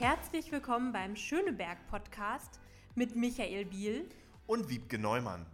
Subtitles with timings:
[0.00, 2.60] Herzlich willkommen beim Schöneberg Podcast
[2.94, 4.04] mit Michael Biel
[4.46, 5.44] und Wiebke Neumann.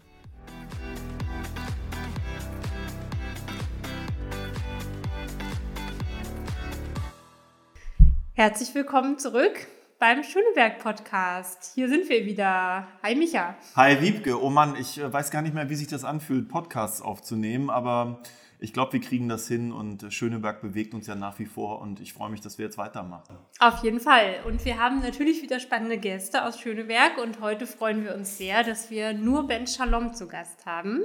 [8.34, 9.66] Herzlich willkommen zurück
[9.98, 11.72] beim Schöneberg Podcast.
[11.74, 12.86] Hier sind wir wieder.
[13.02, 13.54] Hi Micha.
[13.76, 14.38] Hi Wiebke.
[14.38, 18.20] Oh Mann, ich äh, weiß gar nicht mehr, wie sich das anfühlt, Podcasts aufzunehmen, aber
[18.64, 22.00] ich glaube, wir kriegen das hin und Schöneberg bewegt uns ja nach wie vor und
[22.00, 23.36] ich freue mich, dass wir jetzt weitermachen.
[23.58, 24.36] Auf jeden Fall.
[24.46, 28.64] Und wir haben natürlich wieder spannende Gäste aus Schöneberg und heute freuen wir uns sehr,
[28.64, 31.02] dass wir Nur Ben Shalom zu Gast haben.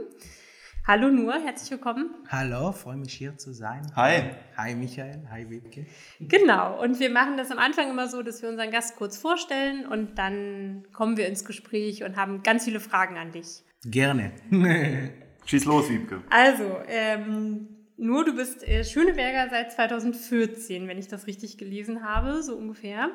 [0.87, 2.11] Hallo Nur, herzlich willkommen.
[2.29, 3.91] Hallo, freue mich hier zu sein.
[3.93, 4.31] Hi.
[4.55, 5.85] Hi Michael, hi Wiebke.
[6.21, 9.85] Genau, und wir machen das am Anfang immer so, dass wir unseren Gast kurz vorstellen
[9.85, 13.65] und dann kommen wir ins Gespräch und haben ganz viele Fragen an dich.
[13.83, 14.31] Gerne.
[15.49, 16.21] Schieß los, Wiebke.
[16.29, 22.43] Also, ähm, nur du bist äh, Schöneberger seit 2014, wenn ich das richtig gelesen habe,
[22.43, 23.09] so ungefähr.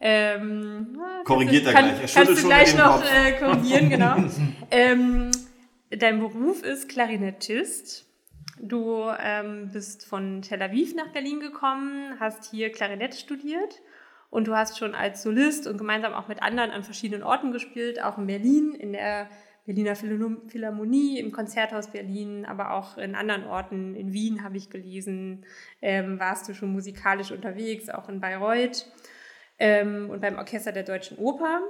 [0.00, 2.16] Ähm, Korrigiert er kann, gleich.
[2.16, 4.16] Er kannst du gleich noch äh, korrigieren, genau.
[4.72, 5.30] ähm,
[5.90, 8.04] dein Beruf ist Klarinettist.
[8.60, 13.80] Du ähm, bist von Tel Aviv nach Berlin gekommen, hast hier Klarinett studiert
[14.28, 18.02] und du hast schon als Solist und gemeinsam auch mit anderen an verschiedenen Orten gespielt,
[18.02, 19.28] auch in Berlin, in der
[19.70, 23.94] Berliner Philharmonie, im Konzerthaus Berlin, aber auch in anderen Orten.
[23.94, 25.46] In Wien habe ich gelesen,
[25.80, 28.90] ähm, warst du schon musikalisch unterwegs, auch in Bayreuth
[29.60, 31.60] ähm, und beim Orchester der Deutschen Oper.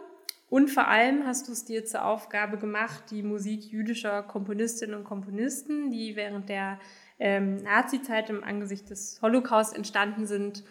[0.48, 5.04] Und vor allem hast du es dir zur Aufgabe gemacht, die Musik jüdischer Komponistinnen und
[5.04, 6.80] Komponisten, die während der
[7.18, 10.64] ähm, Nazi-Zeit im Angesicht des Holocaust entstanden sind,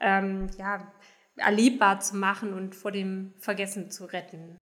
[0.00, 0.92] ähm, ja,
[1.36, 4.58] erlebbar zu machen und vor dem Vergessen zu retten.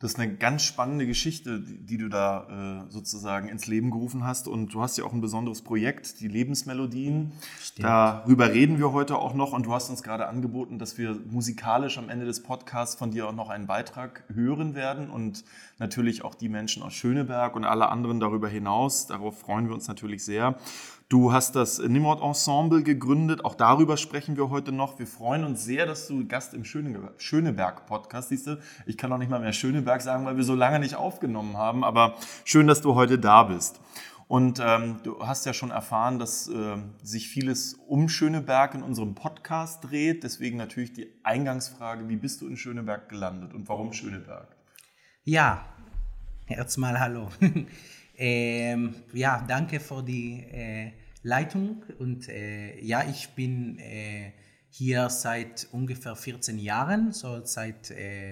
[0.00, 4.46] Das ist eine ganz spannende Geschichte, die, du da äh, sozusagen ins Leben gerufen hast.
[4.46, 7.32] Und du hast ja auch ein besonderes Projekt, die Lebensmelodien.
[7.60, 7.84] Stimmt.
[7.84, 9.52] Darüber reden wir heute auch noch.
[9.52, 13.28] Und du hast uns gerade angeboten, dass wir musikalisch am Ende des Podcasts von dir
[13.28, 15.10] auch noch einen Beitrag hören werden.
[15.10, 15.44] Und
[15.78, 19.08] natürlich auch die Menschen aus Schöneberg und alle anderen darüber hinaus.
[19.08, 20.56] Darauf freuen wir uns natürlich sehr.
[21.10, 23.42] Du hast das Nimrod Ensemble gegründet.
[23.42, 24.98] Auch darüber sprechen wir heute noch.
[24.98, 28.50] Wir freuen uns sehr, dass du Gast im Schöneberg Podcast siehst.
[28.84, 31.82] Ich kann auch nicht mal mehr Schöneberg sagen, weil wir so lange nicht aufgenommen haben.
[31.82, 33.80] Aber schön, dass du heute da bist.
[34.26, 39.14] Und ähm, du hast ja schon erfahren, dass äh, sich vieles um Schöneberg in unserem
[39.14, 40.24] Podcast dreht.
[40.24, 44.54] Deswegen natürlich die Eingangsfrage, wie bist du in Schöneberg gelandet und warum Schöneberg?
[45.24, 45.64] Ja,
[46.48, 47.30] erstmal hallo.
[48.20, 50.90] Ähm, ja, danke für die äh,
[51.22, 51.84] Leitung.
[52.00, 54.32] Und äh, ja, ich bin äh,
[54.70, 57.86] hier seit ungefähr 14 Jahren, so seit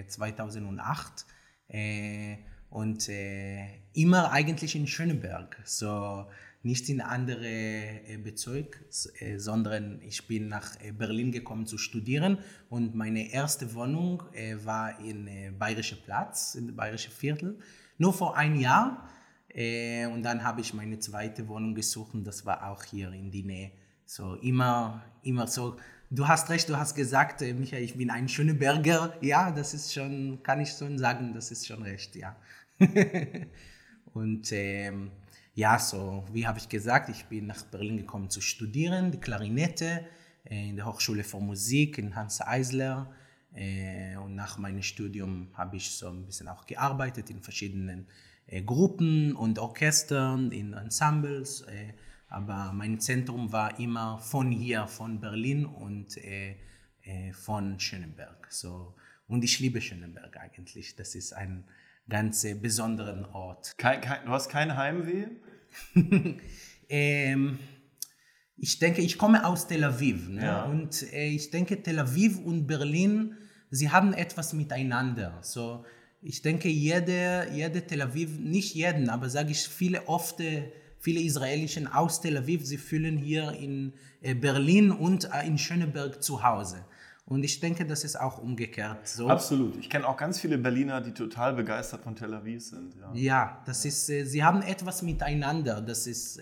[0.08, 1.26] 2008.
[1.68, 2.38] Äh, äh,
[2.68, 5.56] und äh, immer eigentlich in Schöneberg.
[5.64, 6.26] So
[6.62, 8.84] nicht in andere Bezirk,
[9.36, 12.38] sondern ich bin nach Berlin gekommen zu studieren
[12.70, 14.24] und meine erste Wohnung
[14.64, 15.28] war in
[15.60, 17.60] Bayerischer Platz, in Bayerische Viertel.
[17.98, 19.08] Nur vor ein Jahr
[19.56, 23.30] äh, und dann habe ich meine zweite Wohnung gesucht und das war auch hier in
[23.30, 23.70] die Nähe.
[24.04, 25.78] So immer, immer so.
[26.10, 29.16] Du hast recht, du hast gesagt, äh, Michael, ich bin ein Schöneberger.
[29.22, 32.36] Ja, das ist schon, kann ich schon sagen, das ist schon recht, ja.
[34.12, 35.10] und ähm,
[35.54, 40.04] ja, so, wie habe ich gesagt, ich bin nach Berlin gekommen zu studieren, die Klarinette
[40.44, 43.10] äh, in der Hochschule für Musik in Hans Eisler.
[43.54, 48.06] Äh, und nach meinem Studium habe ich so ein bisschen auch gearbeitet in verschiedenen
[48.64, 51.62] Gruppen und Orchestern, in Ensembles.
[51.62, 51.94] Äh,
[52.28, 56.56] aber mein Zentrum war immer von hier, von Berlin und äh,
[57.32, 58.46] von Schöneberg.
[58.50, 58.94] So,
[59.28, 60.96] und ich liebe Schöneberg eigentlich.
[60.96, 61.64] Das ist ein
[62.08, 63.76] ganz besonderer Ort.
[63.78, 65.26] Kein, kein, du hast kein Heimweh?
[66.88, 67.58] ähm,
[68.56, 70.28] ich denke, ich komme aus Tel Aviv.
[70.28, 70.44] Ne?
[70.44, 70.64] Ja.
[70.64, 73.36] Und äh, ich denke, Tel Aviv und Berlin,
[73.70, 75.38] sie haben etwas miteinander.
[75.42, 75.84] So,
[76.26, 80.42] ich denke, jede, jede Tel Aviv, nicht jeden, aber sage ich viele oft,
[80.98, 83.92] viele Israelischen aus Tel Aviv, sie fühlen hier in
[84.22, 86.84] äh, Berlin und äh, in Schöneberg zu Hause.
[87.26, 89.28] Und ich denke, das ist auch umgekehrt so.
[89.28, 89.76] Absolut.
[89.76, 92.94] Ich kenne auch ganz viele Berliner, die total begeistert von Tel Aviv sind.
[92.96, 95.80] Ja, ja das ist, äh, sie haben etwas miteinander.
[95.80, 96.40] Das ist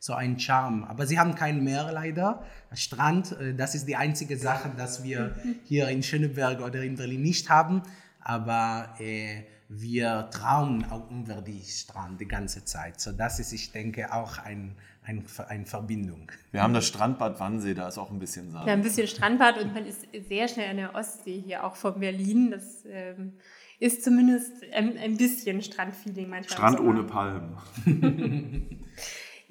[0.00, 0.84] so ein Charme.
[0.84, 2.42] Aber sie haben kein Meer leider.
[2.72, 7.50] Strand, das ist die einzige Sache, dass wir hier in Schöneberg oder in Berlin nicht
[7.50, 7.82] haben
[8.20, 13.00] aber äh, wir trauen auch über die Strand die ganze Zeit.
[13.00, 14.74] So das ist, ich denke, auch ein,
[15.04, 16.30] ein, eine Verbindung.
[16.50, 18.66] Wir haben das Strandbad Wannsee, da ist auch ein bisschen Sand.
[18.66, 22.00] Ja, ein bisschen Strandbad und man ist sehr schnell an der Ostsee hier, auch von
[22.00, 22.50] Berlin.
[22.50, 23.34] Das ähm,
[23.78, 26.56] ist zumindest ein, ein bisschen Strandfeeling manchmal.
[26.56, 27.56] Strand ohne Palmen.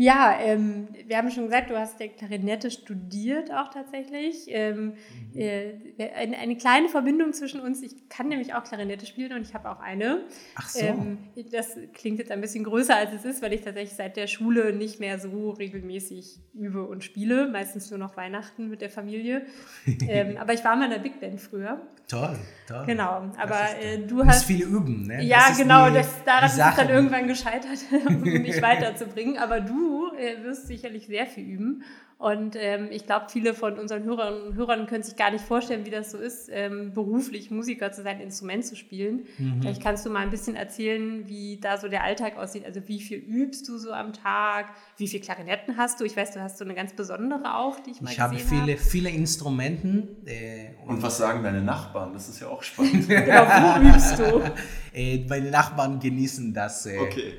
[0.01, 4.45] Ja, ähm, wir haben schon gesagt, du hast ja Klarinette studiert auch tatsächlich.
[4.47, 4.93] Ähm,
[5.33, 5.37] mhm.
[5.37, 5.73] äh,
[6.15, 7.83] eine, eine, kleine Verbindung zwischen uns.
[7.83, 10.21] Ich kann nämlich auch Klarinette spielen und ich habe auch eine.
[10.55, 10.79] Ach so.
[10.79, 11.17] Ähm,
[11.51, 14.71] das klingt jetzt ein bisschen größer, als es ist, weil ich tatsächlich seit der Schule
[14.71, 17.49] nicht mehr so regelmäßig übe und spiele.
[17.49, 19.45] Meistens nur noch Weihnachten mit der Familie.
[20.07, 21.81] Ähm, aber ich war mal in der Big Band früher.
[22.07, 22.83] Toll, toll.
[22.87, 24.45] Genau, aber äh, du hast...
[24.45, 25.23] viel üben, ne?
[25.23, 29.37] Ja, genau, die, das, daran ist es dann irgendwann gescheitert, um mich weiterzubringen.
[29.37, 31.83] Aber du äh, wirst sicherlich sehr viel üben.
[32.19, 35.85] Und ähm, ich glaube, viele von unseren Hörern und Hörern können sich gar nicht vorstellen,
[35.85, 39.21] wie das so ist, ähm, beruflich Musiker zu sein, Instrument zu spielen.
[39.37, 39.61] Mhm.
[39.61, 42.65] Vielleicht kannst du mal ein bisschen erzählen, wie da so der Alltag aussieht.
[42.65, 44.65] Also wie viel übst du so am Tag?
[44.97, 46.03] Wie viele Klarinetten hast du?
[46.03, 48.35] Ich weiß, du hast so eine ganz besondere auch, die ich mal ich habe.
[48.35, 50.17] Ich habe viele, viele Instrumenten.
[50.25, 52.11] Äh, und, und, was sagen deine Nachbarn?
[52.11, 53.07] Das ist ja auch spannend.
[53.07, 54.43] genau, wo übst du?
[54.91, 56.87] Äh, meine Nachbarn genießen das.
[56.87, 57.33] Äh, okay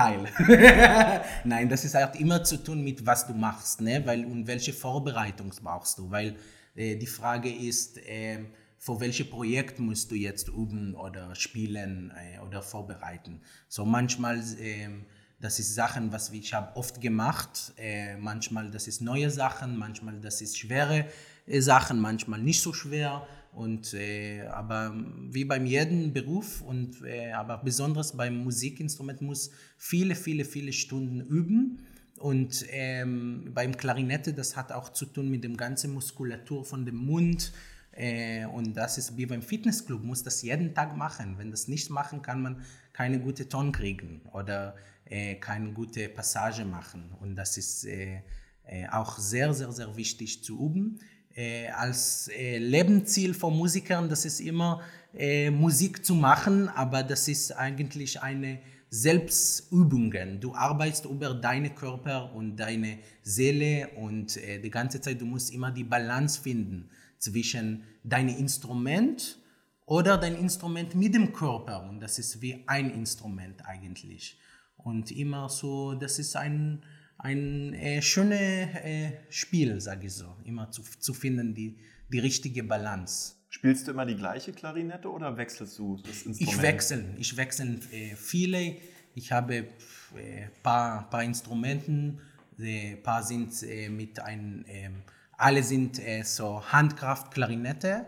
[0.00, 1.22] Teil.
[1.44, 4.02] Nein, das ist halt immer zu tun mit was du machst, ne?
[4.04, 6.36] Weil und welche Vorbereitung brauchst du, weil
[6.74, 8.38] äh, die Frage ist, äh,
[8.78, 13.42] für welches Projekt musst du jetzt üben oder spielen äh, oder vorbereiten.
[13.68, 15.04] So manchmal ähm,
[15.40, 17.72] das ist Sachen, was ich habe oft gemacht.
[17.78, 21.06] Äh, manchmal das ist neue Sachen, manchmal das ist schwere
[21.46, 23.26] äh, Sachen, manchmal nicht so schwer.
[23.52, 24.94] Und, äh, aber
[25.28, 31.20] wie beim jeden Beruf und äh, aber besonders beim Musikinstrument muss viele, viele, viele Stunden
[31.20, 31.78] üben.
[32.16, 36.96] Und ähm, beim Klarinette, das hat auch zu tun mit der ganzen Muskulatur von dem
[36.96, 37.52] Mund.
[37.92, 41.36] Äh, und das ist wie beim Fitnessclub, muss das jeden Tag machen.
[41.38, 42.62] Wenn das nicht machen, kann man
[42.92, 44.76] keine gute Ton kriegen oder
[45.06, 47.10] äh, keine gute Passage machen.
[47.20, 48.22] Und das ist äh,
[48.64, 51.00] äh, auch sehr, sehr, sehr wichtig zu üben
[51.72, 54.80] als äh, Lebensziel von Musikern, das ist immer
[55.14, 58.58] äh, Musik zu machen, aber das ist eigentlich eine
[58.90, 60.12] Selbstübung.
[60.40, 65.54] Du arbeitest über deinen Körper und deine Seele und äh, die ganze Zeit, du musst
[65.54, 69.38] immer die Balance finden zwischen deinem Instrument
[69.86, 74.38] oder dein Instrument mit dem Körper und das ist wie ein Instrument eigentlich.
[74.76, 76.82] Und immer so, das ist ein
[77.22, 81.76] ein äh, schönes äh, Spiel, sage ich so, immer zu, zu finden, die,
[82.08, 83.34] die richtige Balance.
[83.50, 86.40] Spielst du immer die gleiche Klarinette oder wechselst du das Instrument?
[86.40, 88.76] Ich wechsle, ich wechsle äh, viele.
[89.14, 92.20] Ich habe ein äh, paar, paar Instrumenten,
[92.58, 95.02] ein äh, paar sind äh, mit ein, ähm,
[95.36, 98.04] alle sind so Handkraft-Klarinette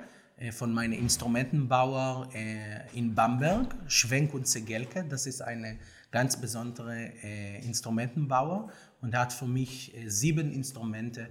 [0.51, 2.29] von meinem Instrumentenbauer
[2.93, 5.07] in Bamberg, Schwenk und Zegelke.
[5.09, 5.79] Das ist eine
[6.11, 7.07] ganz besondere
[7.65, 8.71] Instrumentenbauer
[9.03, 11.29] und hat für mich äh, sieben Instrumente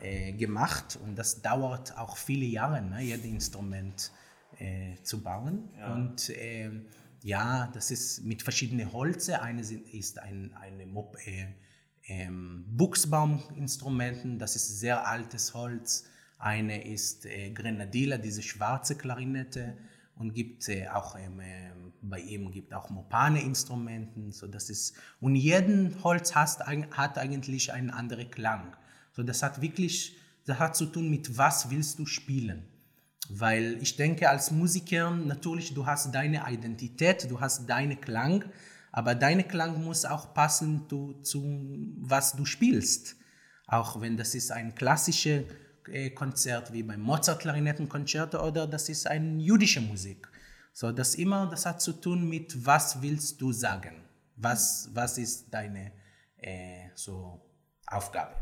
[0.00, 4.12] äh, gemacht und das dauert auch viele Jahre, ne, jedes Instrument
[4.58, 5.70] äh, zu bauen.
[5.78, 5.94] Ja.
[5.94, 6.70] Und äh,
[7.22, 9.40] ja, das ist mit verschiedenen Holze.
[9.40, 11.46] Eine ist ein eine Mop äh,
[12.06, 16.04] ähm, Buchsbauminstrumenten, das ist sehr altes Holz.
[16.38, 19.78] Eine ist äh, Grenadilla, diese schwarze Klarinette
[20.16, 24.94] und gibt äh, auch ähm, ähm, bei ihm gibt auch Mopane Instrumenten so das ist
[25.20, 28.76] und jeden Holz hast, hat eigentlich einen anderen Klang.
[29.12, 30.16] So das hat wirklich
[30.46, 32.64] das hat zu tun mit was willst du spielen?
[33.30, 38.44] Weil ich denke als Musiker natürlich du hast deine Identität du hast deinen Klang
[38.96, 41.42] aber deine Klang muss auch passen zu, zu
[41.98, 43.16] was du spielst.
[43.66, 45.42] Auch wenn das ist ein klassischer
[45.88, 50.28] äh, Konzert wie beim Mozart Klarinettenkonzert oder das ist eine jüdische Musik.
[50.76, 54.02] So, das immer, das hat zu tun mit, was willst du sagen?
[54.34, 55.92] Was, was ist deine
[56.38, 57.40] äh, so
[57.86, 58.34] Aufgabe?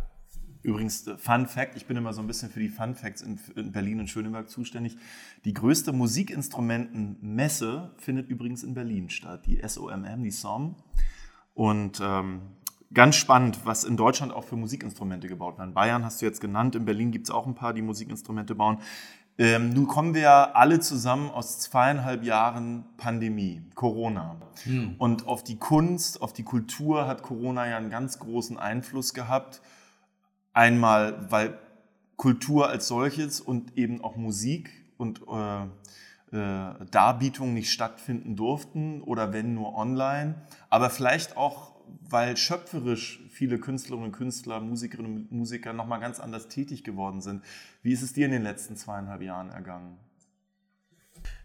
[0.62, 3.39] Übrigens, äh, Fun Fact, ich bin immer so ein bisschen für die Fun Facts in,
[3.55, 4.97] in Berlin und Schöneberg zuständig.
[5.45, 10.77] Die größte Musikinstrumentenmesse findet übrigens in Berlin statt, die SOMM, die SOM.
[11.53, 12.41] Und ähm,
[12.95, 15.75] ganz spannend, was in Deutschland auch für Musikinstrumente gebaut werden.
[15.75, 18.79] Bayern hast du jetzt genannt, in Berlin gibt es auch ein paar, die Musikinstrumente bauen.
[19.39, 24.37] Ähm, nun kommen wir alle zusammen aus zweieinhalb Jahren Pandemie, Corona.
[24.65, 24.97] Hm.
[24.99, 29.62] Und auf die Kunst, auf die Kultur hat Corona ja einen ganz großen Einfluss gehabt.
[30.53, 31.59] Einmal, weil
[32.17, 35.65] Kultur als solches und eben auch Musik und äh,
[36.33, 40.35] äh, Darbietungen nicht stattfinden durften oder wenn nur online.
[40.69, 46.49] Aber vielleicht auch weil schöpferisch viele Künstlerinnen und Künstler, Musikerinnen und Musiker nochmal ganz anders
[46.49, 47.42] tätig geworden sind.
[47.82, 49.99] Wie ist es dir in den letzten zweieinhalb Jahren ergangen?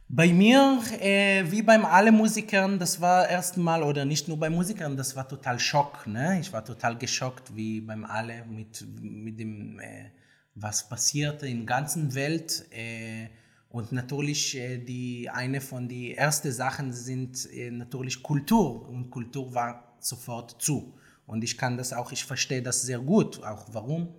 [0.09, 4.95] Bei mir, äh, wie beim allen Musikern, das war erstmal, oder nicht nur bei Musikern,
[4.95, 6.07] das war total Schock.
[6.07, 6.39] Ne?
[6.39, 10.11] Ich war total geschockt, wie beim alle mit, mit dem, äh,
[10.55, 12.65] was passierte in der ganzen Welt.
[12.71, 13.27] Äh,
[13.69, 18.87] und natürlich, äh, die, eine von den ersten Sachen sind äh, natürlich Kultur.
[18.87, 20.97] Und Kultur war sofort zu.
[21.25, 24.15] Und ich kann das auch, ich verstehe das sehr gut, auch warum.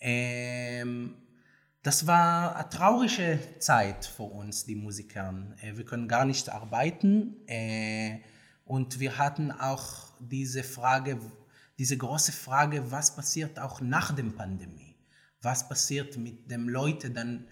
[0.00, 1.16] Ähm,
[1.82, 5.34] das war eine traurige Zeit für uns, die Musiker.
[5.60, 8.20] Äh, wir können gar nicht arbeiten äh,
[8.64, 11.18] und wir hatten auch diese Frage,
[11.78, 14.96] diese große Frage, was passiert auch nach der Pandemie?
[15.42, 17.46] Was passiert mit den Leuten dann?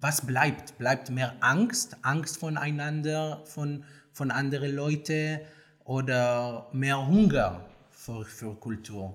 [0.00, 0.78] Was bleibt?
[0.78, 5.40] Bleibt mehr Angst, Angst voneinander, von, von anderen Leuten
[5.90, 9.12] oder mehr Hunger für, für Kultur?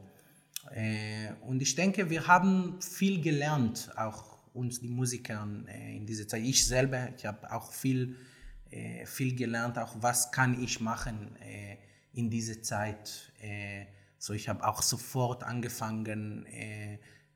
[0.72, 6.27] Äh, und ich denke, wir haben viel gelernt, auch uns die Musiker äh, in dieser
[6.27, 6.44] Zeit.
[6.44, 8.17] Ich selber, ich habe auch viel,
[8.72, 11.38] äh, viel gelernt, auch was kann ich machen
[12.13, 13.32] in dieser Zeit.
[14.17, 16.46] so ich habe auch sofort angefangen,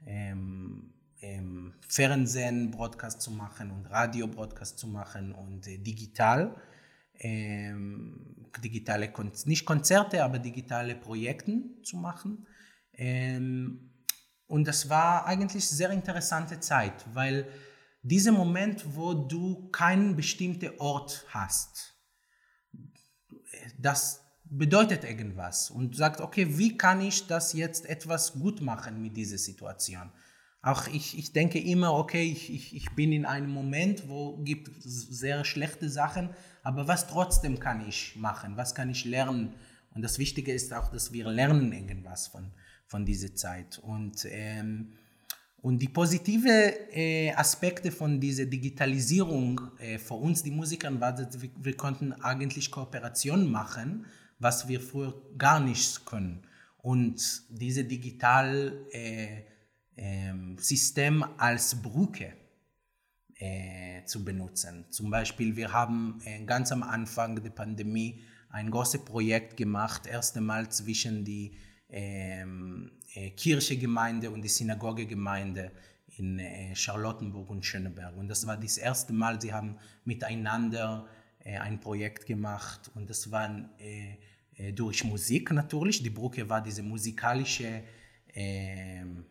[0.06, 6.56] ähm, ähm, Fernsehen Broadcast zu machen und Radio Broadcast zu machen und digital.
[7.22, 9.12] Ähm, digitale,
[9.46, 12.48] nicht Konzerte, aber digitale Projekte zu machen.
[12.94, 13.92] Ähm,
[14.48, 17.48] und das war eigentlich eine sehr interessante Zeit, weil
[18.02, 21.94] dieser Moment, wo du keinen bestimmten Ort hast,
[23.78, 29.16] das bedeutet irgendwas und sagt, okay, wie kann ich das jetzt etwas gut machen mit
[29.16, 30.12] dieser Situation?
[30.62, 34.70] Auch ich, ich denke immer, okay, ich, ich, ich bin in einem Moment, wo gibt
[34.82, 36.32] sehr schlechte Sachen,
[36.70, 38.56] aber was trotzdem kann ich machen?
[38.56, 39.56] Was kann ich lernen?
[39.96, 42.52] Und das Wichtige ist auch, dass wir lernen irgendwas von,
[42.86, 43.80] von dieser Zeit.
[43.80, 44.94] Und, ähm,
[45.64, 51.42] und die positiven äh, Aspekte von dieser Digitalisierung äh, für uns, die Musiker, war, dass
[51.42, 54.06] wir, wir konnten eigentlich Kooperation machen,
[54.38, 56.44] was wir früher gar nicht können.
[56.84, 57.16] Und
[57.50, 59.42] dieses digital äh,
[59.98, 62.34] ähm, System als Brücke
[63.40, 64.86] äh, zu benutzen.
[64.90, 70.36] Zum Beispiel, wir haben äh, ganz am Anfang der Pandemie ein großes Projekt gemacht, erst
[70.38, 71.56] einmal zwischen die
[71.90, 75.72] ähm, äh, Kirchegemeinde und die Synagogegemeinde
[76.18, 78.16] in äh, Charlottenburg und Schöneberg.
[78.18, 81.08] Und das war das erste Mal, sie haben miteinander
[81.44, 86.04] äh, ein Projekt gemacht und das war äh, durch Musik natürlich.
[86.04, 87.84] Die Brücke war diese musikalische
[88.34, 89.26] ähm,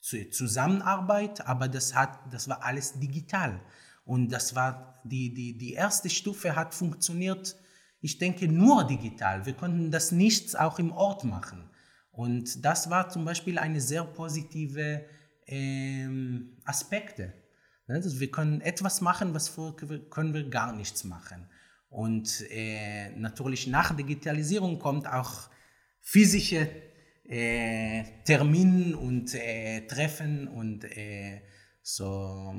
[0.00, 3.60] Zusammenarbeit, aber das, hat, das war alles digital.
[4.04, 7.56] Und das war die, die, die erste Stufe hat funktioniert,
[8.00, 9.44] ich denke, nur digital.
[9.44, 11.68] Wir konnten das nichts auch im Ort machen.
[12.12, 15.04] Und das war zum Beispiel eine sehr positive
[15.46, 17.34] ähm, Aspekte.
[17.86, 21.48] Also wir können etwas machen, was vor können wir gar nichts machen.
[21.88, 25.50] Und äh, natürlich nach Digitalisierung kommt auch
[26.00, 26.68] physische
[27.30, 31.42] äh, Termine und äh, Treffen und äh,
[31.82, 32.54] so.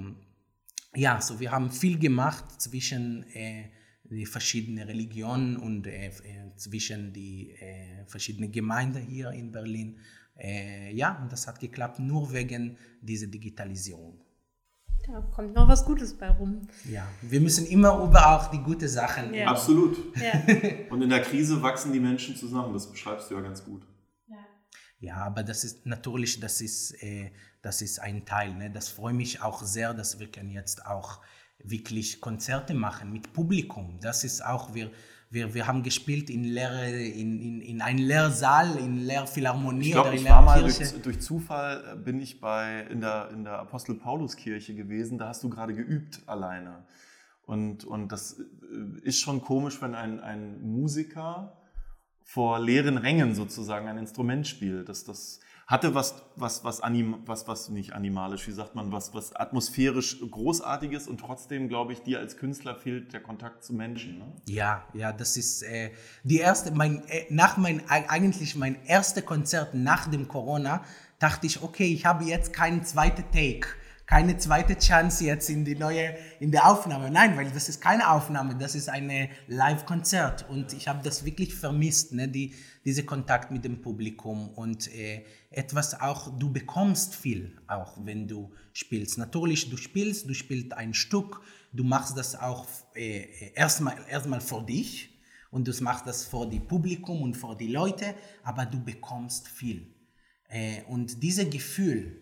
[0.96, 3.70] Ja, so wir haben viel gemacht zwischen äh,
[4.04, 10.00] die verschiedenen Religionen und äh, äh, zwischen die äh, verschiedenen Gemeinden hier in Berlin.
[10.38, 14.22] Äh, ja, und das hat geklappt nur wegen dieser Digitalisierung.
[15.08, 16.68] Da kommt noch was Gutes bei rum.
[16.90, 19.34] Ja, wir müssen immer über auch die guten Sachen.
[19.34, 19.48] Ja.
[19.48, 19.98] Absolut.
[20.16, 20.32] Ja.
[20.90, 22.74] und in der Krise wachsen die Menschen zusammen.
[22.74, 23.82] Das beschreibst du ja ganz gut.
[25.02, 27.32] Ja, aber das ist natürlich, das ist, äh,
[27.64, 28.54] das ist ein Teil.
[28.54, 28.70] Ne?
[28.70, 31.20] Das freut mich auch sehr, dass wir können jetzt auch
[31.58, 33.98] wirklich Konzerte machen mit Publikum.
[34.00, 34.92] Das ist auch, wir,
[35.32, 40.06] wir, wir haben gespielt in, leere, in, in, in einem Lehrsaal, in Lehrphilharmonie ich glaub,
[40.06, 43.44] oder in ich war mal durch, durch, Zufall äh, bin ich bei, in, der, in
[43.44, 46.86] der Apostel Paulus Kirche gewesen, da hast du gerade geübt alleine.
[47.48, 48.44] Und, und das äh,
[49.02, 51.58] ist schon komisch, wenn ein, ein Musiker
[52.34, 54.88] vor leeren Rängen sozusagen ein Instrument spielt.
[54.88, 59.14] Das, das, hatte was, was, was, anim, was, was nicht animalisch, wie sagt man, was,
[59.14, 64.18] was atmosphärisch Großartiges und trotzdem, glaube ich, dir als Künstler fehlt der Kontakt zu Menschen.
[64.20, 64.26] Ne?
[64.48, 65.92] Ja, ja, das ist äh,
[66.24, 70.84] die erste, mein, äh, nach mein, eigentlich mein erstes Konzert nach dem Corona,
[71.20, 73.68] dachte ich, okay, ich habe jetzt keinen zweiten Take
[74.12, 77.10] keine zweite Chance jetzt in die neue, in der Aufnahme.
[77.10, 81.56] Nein, weil das ist keine Aufnahme, das ist ein Live-Konzert und ich habe das wirklich
[81.56, 82.54] vermisst, ne, die,
[82.84, 88.52] diese Kontakt mit dem Publikum und äh, etwas auch, du bekommst viel auch, wenn du
[88.74, 89.18] spielst.
[89.18, 91.40] Natürlich, du spielst, du spielst ein Stück,
[91.72, 96.60] du machst das auch äh, erstmal, erstmal vor dich und du machst das vor die
[96.60, 98.14] Publikum und vor die Leute,
[98.44, 99.88] aber du bekommst viel.
[100.50, 102.21] Äh, und dieses Gefühl,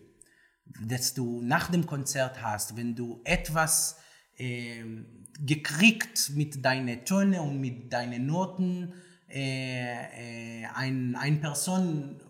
[0.80, 3.96] das du nach dem Konzert hast, wenn du etwas
[4.36, 4.84] äh,
[5.38, 8.92] gekriegt mit deinen Tönen und mit deinen Noten,
[9.28, 12.20] äh, äh, ein, ein Person,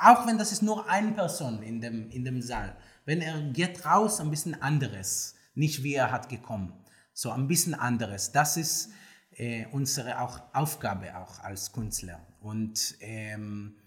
[0.00, 3.84] auch wenn das ist nur eine Person in dem, in dem Saal, wenn er geht
[3.84, 6.72] raus, ein bisschen anderes, nicht wie er hat gekommen,
[7.12, 8.32] so ein bisschen anderes.
[8.32, 8.90] Das ist
[9.36, 12.20] äh, unsere auch Aufgabe auch als Künstler.
[12.40, 13.81] Und ähm, Äh,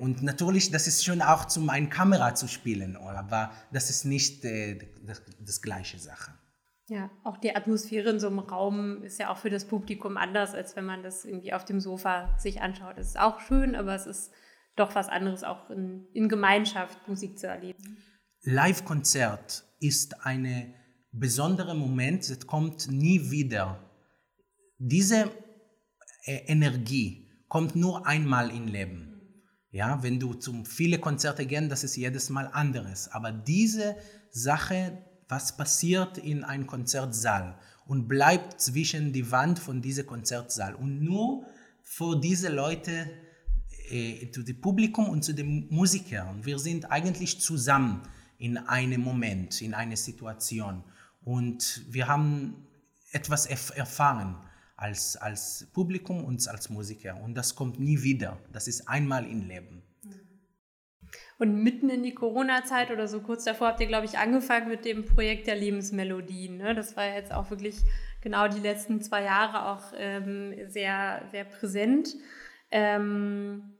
[0.00, 4.44] und natürlich, das ist schon auch zum eine Kamera zu spielen, aber das ist nicht
[4.44, 6.32] äh, das, das gleiche Sache.
[6.86, 10.54] Ja, auch die Atmosphäre in so einem Raum ist ja auch für das Publikum anders,
[10.54, 12.96] als wenn man das irgendwie auf dem Sofa sich anschaut.
[12.96, 14.32] Es ist auch schön, aber es ist
[14.74, 17.98] doch was anderes, auch in, in Gemeinschaft Musik zu erleben.
[18.42, 20.74] Live-Konzert ist ein
[21.12, 23.84] besonderer Moment, das kommt nie wieder.
[24.78, 25.30] Diese
[26.24, 29.07] äh, Energie kommt nur einmal im Leben.
[29.70, 33.08] Ja, wenn du zu viele Konzerte gehst, das ist jedes Mal anderes.
[33.08, 33.96] Aber diese
[34.30, 34.98] Sache,
[35.28, 41.44] was passiert in einem Konzertsaal und bleibt zwischen die Wand von diesem Konzertsaal und nur
[41.82, 43.10] vor diese Leute,
[43.90, 46.44] äh, zu dem Publikum und zu den Musikern.
[46.44, 48.02] Wir sind eigentlich zusammen
[48.38, 50.84] in einem Moment, in einer Situation
[51.22, 52.66] und wir haben
[53.12, 54.36] etwas erfahren
[54.78, 57.20] als, als Publikum und als Musiker.
[57.22, 58.38] Und das kommt nie wieder.
[58.52, 59.82] Das ist einmal im Leben.
[61.38, 64.84] Und mitten in die Corona-Zeit oder so kurz davor habt ihr, glaube ich, angefangen mit
[64.84, 66.56] dem Projekt der Lebensmelodien.
[66.56, 66.74] Ne?
[66.74, 67.76] Das war jetzt auch wirklich
[68.20, 72.14] genau die letzten zwei Jahre auch ähm, sehr, sehr präsent.
[72.70, 73.74] Ähm,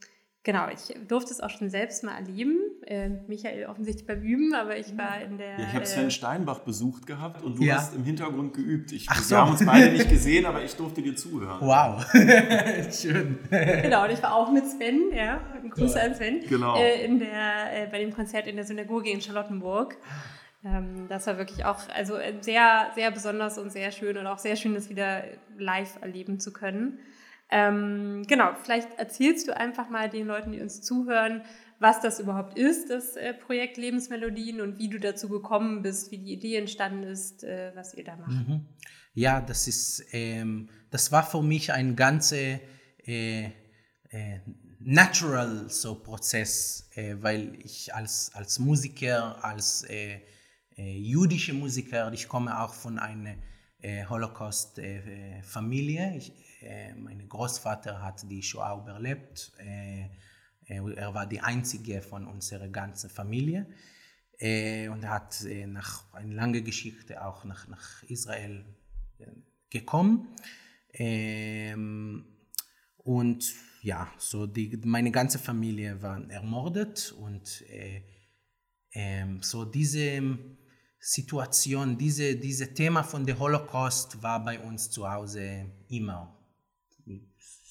[0.45, 2.57] Genau, ich durfte es auch schon selbst mal erleben.
[2.87, 5.59] Äh, Michael offensichtlich beim Üben, aber ich war in der.
[5.59, 7.76] Ja, ich habe Sven äh, Steinbach besucht gehabt und du ja.
[7.76, 8.92] hast im Hintergrund geübt.
[8.92, 9.35] Ich, Ach so.
[9.35, 11.59] Wir haben uns beide nicht gesehen, aber ich durfte dir zuhören.
[11.61, 12.07] Wow,
[12.92, 13.38] schön.
[13.50, 16.76] Genau, und ich war auch mit Sven, ja, ein Gruß an Sven, genau.
[16.78, 19.99] Äh, in der, äh, bei dem Konzert in der Synagoge in Charlottenburg.
[20.64, 24.38] Ähm, das war wirklich auch also äh, sehr, sehr besonders und sehr schön und auch
[24.38, 25.25] sehr schön, das wieder
[25.59, 27.00] live erleben zu können.
[27.50, 31.43] Ähm, genau, vielleicht erzählst du einfach mal den Leuten, die uns zuhören,
[31.78, 36.19] was das überhaupt ist, das äh, Projekt Lebensmelodien und wie du dazu gekommen bist, wie
[36.19, 38.49] die Idee entstanden ist, äh, was ihr da macht.
[38.49, 38.67] Mhm.
[39.14, 42.61] Ja, das ist, ähm, das war für mich ein ganzer
[43.07, 43.45] äh,
[44.11, 44.40] äh,
[44.81, 46.88] natural so Prozess,
[47.21, 49.85] weil ich als, als Musiker, als
[50.76, 53.35] jüdischer Musiker, ich komme auch von einer
[54.09, 56.15] Holocaust-Familie.
[56.17, 56.32] ich
[56.97, 59.52] mein Großvater hat die Shoah überlebt.
[59.58, 60.08] Äh,
[60.66, 63.66] er war die einzige von unserer ganzen Familie
[64.38, 68.64] äh, und er hat nach einer langen Geschichte auch nach, nach Israel
[69.71, 70.28] gekommen.
[70.92, 72.25] Ähm,
[72.99, 78.02] und ja, so die, meine ganze Familie war ermordet und äh,
[78.90, 80.38] äh, so diese
[81.00, 86.37] Situation, diese, diese Thema von der Holocaust war bei uns zu Hause immer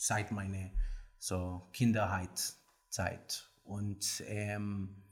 [0.08, 0.72] seit meiner
[1.20, 3.50] so Kinderheitzeit.
[3.64, 5.04] Und ähm,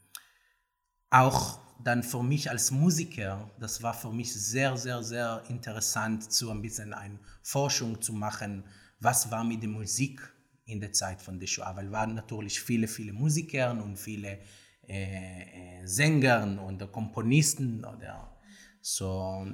[1.09, 6.49] auch dann für mich als Musiker, das war für mich sehr, sehr, sehr interessant, so
[6.49, 8.63] ein bisschen eine Forschung zu machen,
[8.99, 10.21] was war mit der Musik
[10.65, 14.39] in der Zeit von der Shoah, weil waren natürlich viele, viele Musiker und viele
[14.87, 18.39] äh, äh, Sänger und Komponisten oder
[18.81, 19.45] so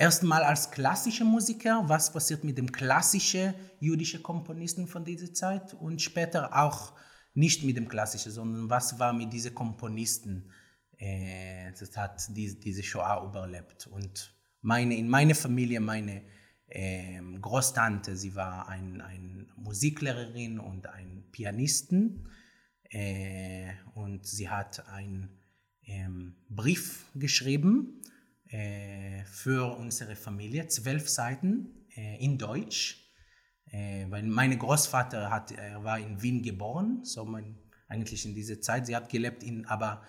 [0.00, 5.74] erstmal als klassischer Musiker, was passiert mit dem klassischen jüdischen Komponisten von dieser Zeit?
[5.74, 6.94] Und später auch
[7.34, 10.50] nicht mit dem klassischen, sondern was war mit diesen Komponisten,
[10.96, 13.88] äh, das hat die, diese Shoah überlebt.
[13.88, 16.22] Und meine, in meiner Familie, meine
[16.66, 22.26] äh, Großtante, sie war eine ein Musiklehrerin und ein Pianisten.
[22.84, 25.38] Äh, und sie hat einen
[25.84, 27.99] ähm, Brief geschrieben
[28.50, 33.12] äh, für unsere Familie, zwölf Seiten äh, in Deutsch,
[33.70, 37.56] äh, weil mein Großvater hat, er war in Wien geboren, so mein,
[37.88, 38.86] eigentlich in dieser Zeit.
[38.86, 40.02] Sie hat gelebt in, aber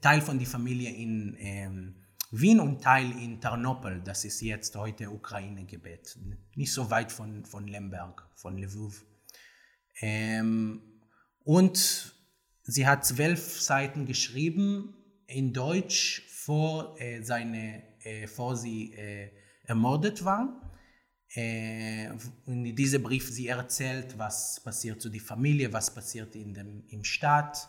[0.00, 1.94] Teil von der Familie in ähm,
[2.30, 6.18] Wien und Teil in Tarnopol, das ist jetzt heute Ukraine-Gebet,
[6.54, 9.04] nicht so weit von, von Lemberg, von Lviv.
[10.00, 10.80] Ähm,
[11.44, 12.14] und
[12.62, 19.30] sie hat zwölf Seiten geschrieben in Deutsch vor, äh, seine, äh, vor sie äh,
[19.64, 20.60] ermordet war.
[21.34, 22.10] Äh,
[22.46, 27.02] in diesem Brief sie erzählt, was passiert zu der Familie, was passiert in dem, im
[27.02, 27.68] Staat.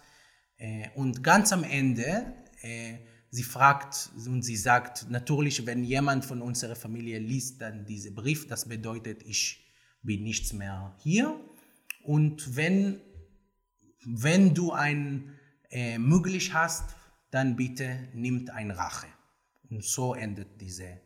[0.58, 2.98] Äh, und ganz am Ende, äh,
[3.32, 8.48] sie fragt und sie sagt, natürlich, wenn jemand von unserer Familie liest dann diesen Brief,
[8.48, 9.66] das bedeutet, ich
[10.04, 11.40] bin nichts mehr hier.
[12.04, 13.02] Und wenn,
[14.06, 15.34] wenn du ein
[15.72, 16.96] äh, möglich hast,
[17.36, 19.08] dann bitte nimmt ein Rache.
[19.70, 21.02] Und so endet diese,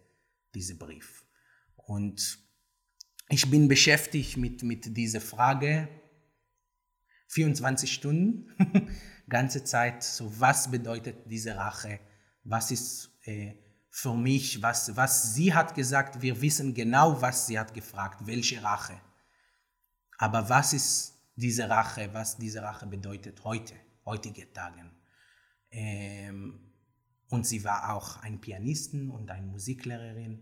[0.53, 1.25] dieser Brief.
[1.75, 2.37] Und
[3.29, 5.89] ich bin beschäftigt mit, mit dieser Frage
[7.29, 8.47] 24 Stunden,
[9.27, 11.99] ganze Zeit, so was bedeutet diese Rache,
[12.43, 13.55] was ist äh,
[13.89, 18.61] für mich, was, was sie hat gesagt, wir wissen genau, was sie hat gefragt, welche
[18.61, 19.01] Rache.
[20.19, 23.73] Aber was ist diese Rache, was diese Rache bedeutet heute,
[24.05, 24.98] heutige Tagen.
[25.71, 26.59] Ähm,
[27.29, 30.41] und sie war auch ein Pianistin und eine Musiklehrerin.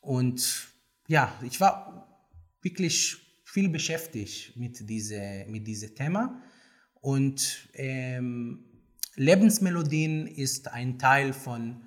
[0.00, 0.68] Und
[1.06, 2.26] ja, ich war
[2.60, 6.42] wirklich viel beschäftigt mit diesem mit diese Thema.
[7.00, 8.64] Und ähm,
[9.14, 11.80] Lebensmelodien ist ein Teil von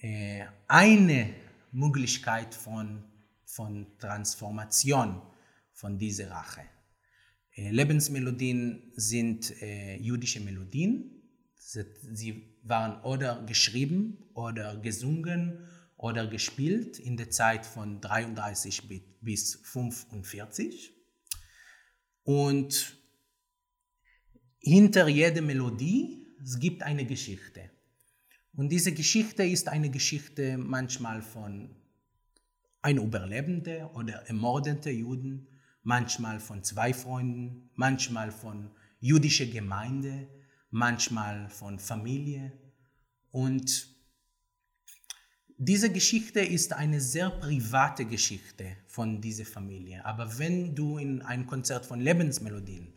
[0.00, 1.34] äh, eine
[1.72, 3.02] Möglichkeit von,
[3.44, 5.22] von Transformation
[5.72, 6.62] von dieser Rache.
[7.54, 11.13] Äh, Lebensmelodien sind äh, jüdische Melodien.
[11.66, 18.82] Sie waren oder geschrieben oder gesungen oder gespielt in der Zeit von 33
[19.20, 20.92] bis 45.
[22.22, 22.96] Und
[24.58, 27.70] hinter jeder Melodie es gibt eine Geschichte.
[28.52, 31.74] Und diese Geschichte ist eine Geschichte manchmal von
[32.82, 35.48] einem Überlebenden oder ermordeten Juden,
[35.82, 40.28] manchmal von zwei Freunden, manchmal von jüdischer Gemeinde,
[40.74, 42.52] manchmal von Familie.
[43.30, 43.88] Und
[45.56, 50.04] diese Geschichte ist eine sehr private Geschichte von dieser Familie.
[50.04, 52.92] Aber wenn du in einem Konzert von Lebensmelodien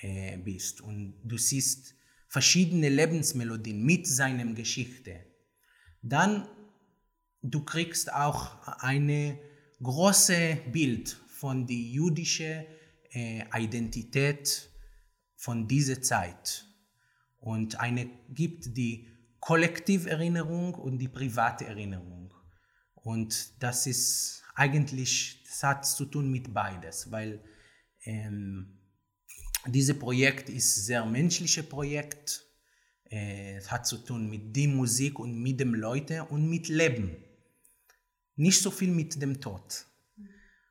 [0.00, 1.94] äh, bist und du siehst
[2.26, 5.26] verschiedene Lebensmelodien mit seinem Geschichte,
[6.00, 6.48] dann
[7.42, 9.38] du kriegst auch eine
[9.82, 12.64] große Bild von der jüdischen
[13.12, 14.70] äh, Identität
[15.36, 16.69] von dieser Zeit
[17.40, 19.08] und eine gibt die
[19.40, 22.32] Kollektiverinnerung und die private Erinnerung.
[22.94, 27.42] Und das ist eigentlich, das hat zu tun mit beides, weil
[28.04, 28.78] ähm,
[29.66, 32.44] dieses Projekt ist ein sehr menschliches Projekt.
[33.10, 37.16] Äh, es hat zu tun mit der Musik und mit den Leuten und mit Leben.
[38.36, 39.86] Nicht so viel mit dem Tod.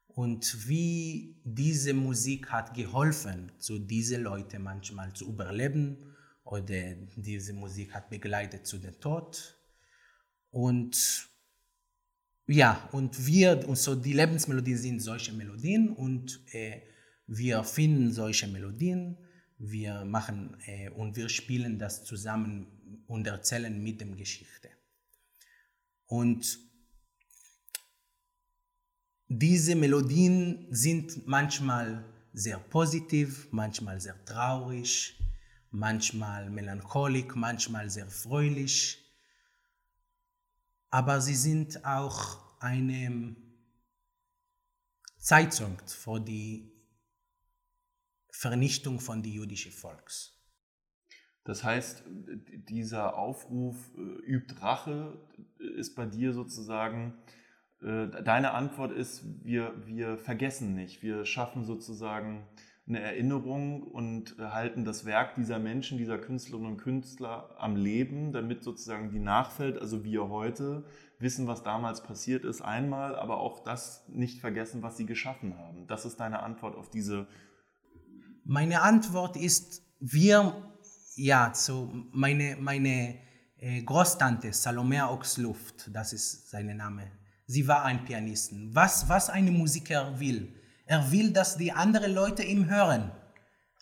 [0.07, 6.08] Und wie diese Musik hat geholfen, zu diese Leute manchmal zu überleben
[6.49, 9.55] oder diese Musik hat begleitet zu dem Tod.
[10.49, 11.29] Und
[12.47, 16.81] ja, und wir, und so die Lebensmelodien sind solche Melodien und äh,
[17.27, 19.15] wir finden solche Melodien,
[19.59, 24.69] wir machen äh, und wir spielen das zusammen und erzählen mit dem Geschichte.
[26.07, 26.57] Und
[29.27, 35.19] diese Melodien sind manchmal sehr positiv, manchmal sehr traurig,
[35.71, 39.05] manchmal melancholisch, manchmal sehr fröhlich.
[40.89, 43.35] Aber sie sind auch eine
[45.17, 46.71] Zeitung für die
[48.31, 50.35] Vernichtung von die jüdischen Volks.
[51.43, 52.03] Das heißt,
[52.69, 55.19] dieser Aufruf äh, übt Rache
[55.57, 57.15] ist bei dir sozusagen,
[57.81, 62.45] äh, deine Antwort ist, wir, wir vergessen nicht, wir schaffen sozusagen
[62.89, 68.63] eine Erinnerung und halten das Werk dieser Menschen, dieser Künstlerinnen und Künstler am Leben, damit
[68.63, 70.83] sozusagen die Nachwelt, also wir heute,
[71.19, 75.85] wissen, was damals passiert ist, einmal, aber auch das nicht vergessen, was sie geschaffen haben.
[75.87, 77.27] Das ist deine Antwort auf diese.
[78.43, 80.71] Meine Antwort ist, wir,
[81.15, 83.19] ja, so meine, meine
[83.57, 87.11] äh, Großtante Salomea Oxluft, das ist sein Name,
[87.45, 88.73] sie war ein Pianistin.
[88.73, 90.55] Was, was ein Musiker will,
[90.89, 93.11] er will, dass die anderen Leute ihm hören.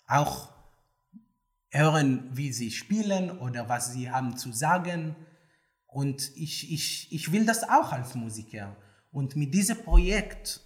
[0.08, 0.50] Auch
[1.70, 5.16] hören, wie sie spielen oder was sie haben zu sagen.
[5.86, 8.76] Und ich, ich, ich will das auch als Musiker.
[9.10, 10.60] Und mit diesem Projekt,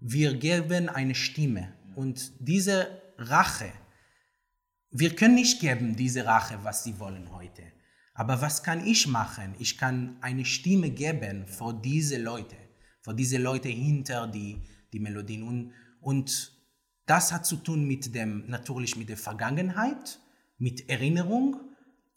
[0.00, 1.72] wir geben eine Stimme.
[1.96, 3.72] Und diese Rache,
[4.90, 7.62] wir können nicht geben diese Rache, was sie wollen heute.
[8.12, 9.54] Aber was kann ich machen?
[9.58, 12.56] Ich kann eine Stimme geben für diese Leute,
[13.00, 14.60] für diese Leute hinter die
[14.92, 15.42] die Melodien.
[15.42, 16.52] Und, und
[17.06, 20.20] das hat zu tun mit dem, natürlich mit der Vergangenheit,
[20.58, 21.56] mit Erinnerung,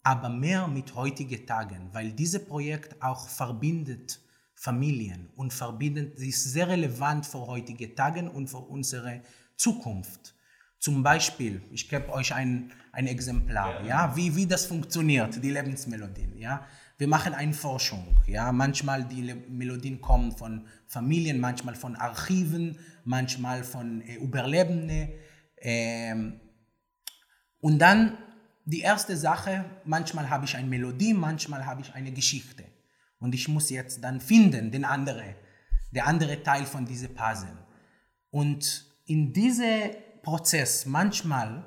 [0.02, 4.20] aber mehr mit heutigen Tagen, weil dieses Projekt auch verbindet
[4.54, 9.22] Familien und verbindet, ist sehr relevant für heutige Tagen und für unsere
[9.56, 10.36] Zukunft.
[10.78, 13.86] Zum Beispiel, ich gebe euch ein, ein Exemplar, ja.
[13.86, 16.38] ja, wie, wie das funktioniert, die Lebensmelodien.
[16.38, 16.64] Ja.
[17.02, 18.16] Wir machen eine Forschung.
[18.28, 18.52] Ja?
[18.52, 25.08] Manchmal die Melodien kommen von Familien, manchmal von Archiven, manchmal von äh, Überlebenden.
[25.56, 26.40] Ähm,
[27.58, 28.18] und dann
[28.66, 32.62] die erste Sache, manchmal habe ich eine Melodie, manchmal habe ich eine Geschichte.
[33.18, 35.34] Und ich muss jetzt dann finden, den andere,
[35.90, 37.58] der andere Teil von diesem Puzzle.
[38.30, 39.90] Und in diesem
[40.22, 41.64] Prozess, manchmal,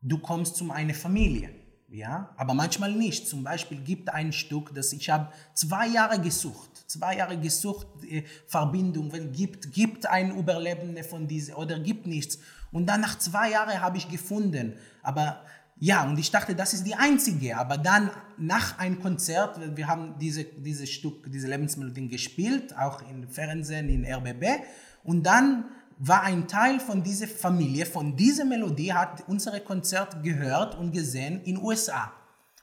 [0.00, 1.63] du kommst zu einer Familie
[1.94, 3.28] ja, aber manchmal nicht.
[3.28, 8.24] Zum Beispiel gibt ein Stück, das ich habe zwei Jahre gesucht, zwei Jahre gesucht, äh,
[8.48, 12.40] Verbindung, wenn gibt, gibt ein Überlebende von diesem oder gibt nichts.
[12.72, 15.40] Und dann nach zwei Jahren habe ich gefunden, aber
[15.78, 17.56] ja, und ich dachte, das ist die einzige.
[17.56, 23.28] Aber dann nach einem Konzert, wir haben diese, dieses Stück, diese Lebensmelodien gespielt, auch im
[23.28, 24.62] Fernsehen, in RBB.
[25.02, 25.64] Und dann
[25.98, 31.42] war ein Teil von dieser Familie, von dieser Melodie, hat unsere Konzert gehört und gesehen
[31.42, 32.12] in USA.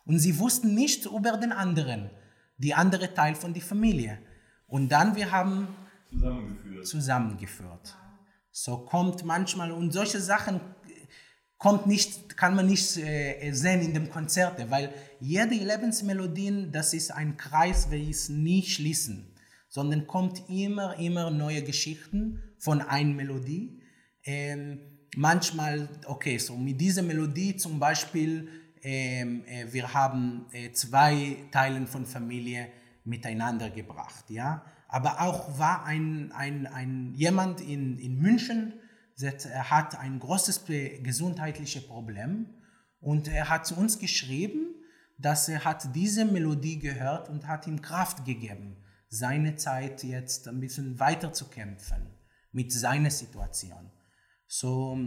[0.06, 2.10] Und sie wussten nicht über den anderen,
[2.58, 4.20] die andere Teil von der Familie.
[4.68, 5.68] Und dann wir haben
[6.10, 6.88] zusammengeführt.
[6.88, 7.96] zusammengeführt.
[8.52, 10.60] So kommt manchmal und solche Sachen
[11.58, 17.12] kommt nicht, kann man nicht äh, sehen in dem Konzert, weil jede Lebensmelodien, das ist
[17.12, 19.34] ein Kreis, wir es nie schließen,
[19.70, 23.82] sondern kommt immer, immer neue Geschichten von einer Melodie.
[24.24, 24.80] Ähm,
[25.16, 28.48] manchmal, okay, so mit dieser Melodie zum Beispiel,
[28.84, 32.68] ähm, äh, wir haben äh, zwei Teilen von Familie
[33.04, 34.64] miteinander gebracht, ja.
[34.88, 38.74] Aber auch war ein, ein, ein jemand in, in München,
[39.20, 40.66] er hat ein großes
[41.04, 42.48] gesundheitliches Problem
[43.00, 44.76] und er hat zu uns geschrieben,
[45.18, 48.78] dass er hat diese Melodie gehört und hat ihm Kraft gegeben,
[49.10, 52.21] seine Zeit jetzt ein bisschen weiter zu kämpfen
[52.52, 53.92] mit seiner Situation.
[54.48, 54.98] So,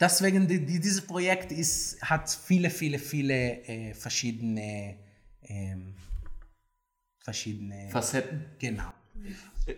[0.00, 4.96] deswegen die, dieses Projekt ist, hat viele, viele, viele äh, verschiedene,
[5.42, 5.76] äh,
[7.18, 8.44] verschiedene Facetten.
[8.58, 8.92] Genau.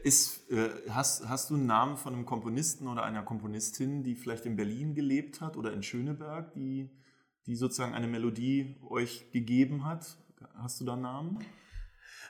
[0.02, 4.46] Ist, äh, hast, hast du einen Namen von einem Komponisten oder einer Komponistin, die vielleicht
[4.46, 6.88] in Berlin gelebt hat oder in Schöneberg, die,
[7.46, 10.16] die sozusagen eine Melodie euch gegeben hat?
[10.54, 11.44] Hast du da einen Namen?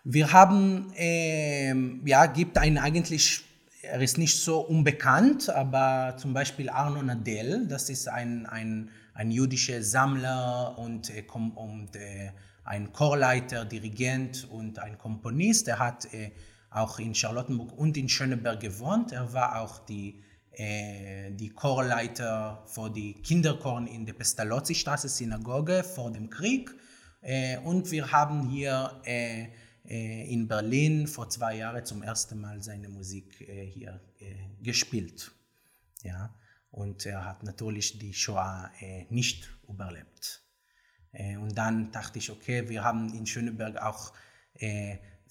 [0.02, 3.44] Wir haben, äh, ja, gibt einen eigentlich,
[3.90, 9.30] er ist nicht so unbekannt, aber zum Beispiel Arno Nadel, das ist ein, ein, ein
[9.30, 12.30] jüdischer Sammler und, äh, und äh,
[12.64, 15.68] ein Chorleiter, Dirigent und ein Komponist.
[15.68, 16.32] Er hat äh,
[16.70, 19.12] auch in Charlottenburg und in Schöneberg gewohnt.
[19.12, 26.10] Er war auch die, äh, die Chorleiter für die Kinderchor in der Pestalozzi-Straße Synagoge vor
[26.10, 26.70] dem Krieg.
[27.20, 28.90] Äh, und wir haben hier
[29.84, 35.32] in Berlin vor zwei Jahren zum ersten Mal seine Musik äh, hier äh, gespielt.
[36.02, 36.34] Ja?
[36.70, 38.70] Und er hat natürlich die Shoah
[39.08, 40.42] nicht überlebt.
[41.12, 44.12] und dann dachte ich, okay, wir haben in Schöneberg auch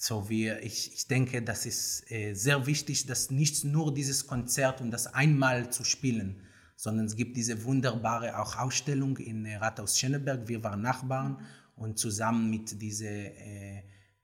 [0.04, 4.82] so wie ich, ich denke, das ist äh, sehr wichtig, dass nicht nur dieses Konzert
[4.82, 6.42] und das einmal zu spielen,
[6.76, 10.48] sondern es gibt diese wunderbare auch Ausstellung in äh, Rathaus Schöneberg.
[10.48, 13.84] Wir waren Nachbarn und zusammen mit dieser äh,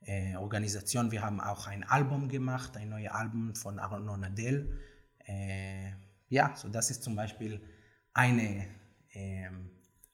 [0.10, 4.76] äh, Organisation, wir haben auch ein Album gemacht, ein neues Album von Arno Nadel.
[5.26, 5.92] Äh,
[6.30, 7.62] ja, so das ist zum Beispiel
[8.14, 8.66] eine,
[9.14, 9.70] ähm,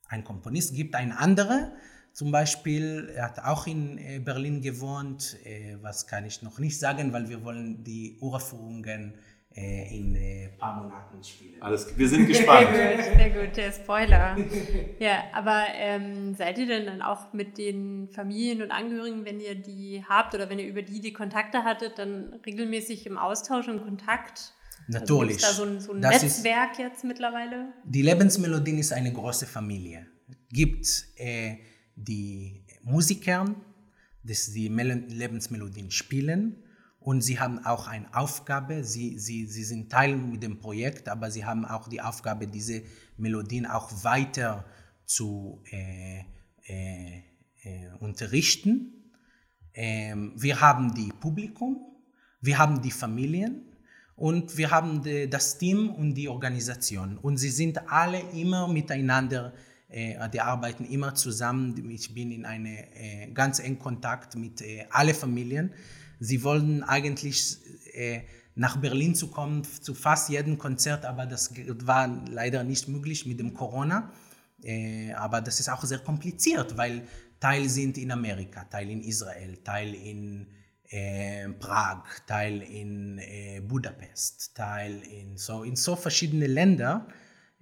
[0.09, 0.73] ein Komponist.
[0.73, 1.71] gibt ein anderer,
[2.11, 5.37] zum Beispiel, er hat auch in äh, Berlin gewohnt.
[5.45, 9.17] Äh, was kann ich noch nicht sagen, weil wir wollen die Uraufführungen äh,
[9.57, 11.61] in ein paar Monaten spielen.
[11.61, 12.69] Alles, wir sind gespannt.
[12.75, 14.37] sehr gut, sehr gut, der Spoiler.
[14.99, 19.55] ja, aber ähm, seid ihr denn dann auch mit den Familien und Angehörigen, wenn ihr
[19.55, 23.83] die habt oder wenn ihr über die die Kontakte hattet, dann regelmäßig im Austausch und
[23.83, 24.53] Kontakt?
[24.87, 25.43] Natürlich.
[25.45, 27.73] Also da so ein, so ein Netzwerk ist, jetzt mittlerweile?
[27.85, 30.05] Die Lebensmelodien ist eine große Familie.
[30.51, 31.55] Gibt äh,
[31.95, 33.45] die Musiker,
[34.21, 36.64] dass die Lebensmelodien spielen
[37.05, 41.29] und sie haben auch eine Aufgabe, sie, sie, sie sind Teil mit dem Projekt, aber
[41.29, 42.81] sie haben auch die Aufgabe, diese
[43.17, 44.65] Melodien auch weiter
[45.05, 46.21] zu äh,
[46.67, 47.21] äh,
[47.61, 49.11] äh, unterrichten.
[49.75, 51.77] Ähm, wir haben die Publikum,
[52.41, 53.61] wir haben die Familien
[54.15, 57.19] und wir haben die, das Team und die Organisation.
[57.19, 59.53] Und sie sind alle immer miteinander
[59.89, 61.91] äh, die arbeiten immer zusammen.
[61.91, 65.71] Ich bin in eine äh, ganz engen Kontakt mit äh, allen Familien.
[66.19, 67.57] Sie wollten eigentlich
[67.93, 68.21] äh,
[68.55, 71.51] nach Berlin zu kommen zu fast jedem Konzert, aber das
[71.83, 74.11] war leider nicht möglich mit dem Corona.
[74.63, 77.07] Äh, aber das ist auch sehr kompliziert, weil
[77.39, 80.47] Teil sind in Amerika, Teil in Israel, Teil in
[80.89, 83.19] äh, Prag, Teil in
[83.67, 87.07] Budapest, Teil in so in so verschiedene Länder.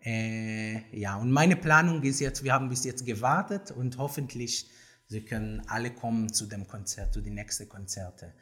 [0.05, 4.67] Ja, und meine Planung ist jetzt, wir haben bis jetzt gewartet und hoffentlich,
[5.07, 8.33] sie können alle kommen zu dem Konzert, zu den nächsten Konzerte.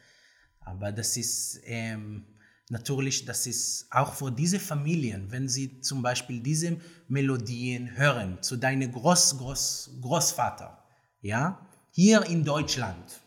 [0.60, 2.26] Aber das ist ähm,
[2.70, 8.58] natürlich, das ist auch für diese Familien, wenn sie zum Beispiel diese Melodien hören, zu
[8.58, 10.84] deinem Groß, Groß, Großvater,
[11.22, 13.22] ja, hier in Deutschland.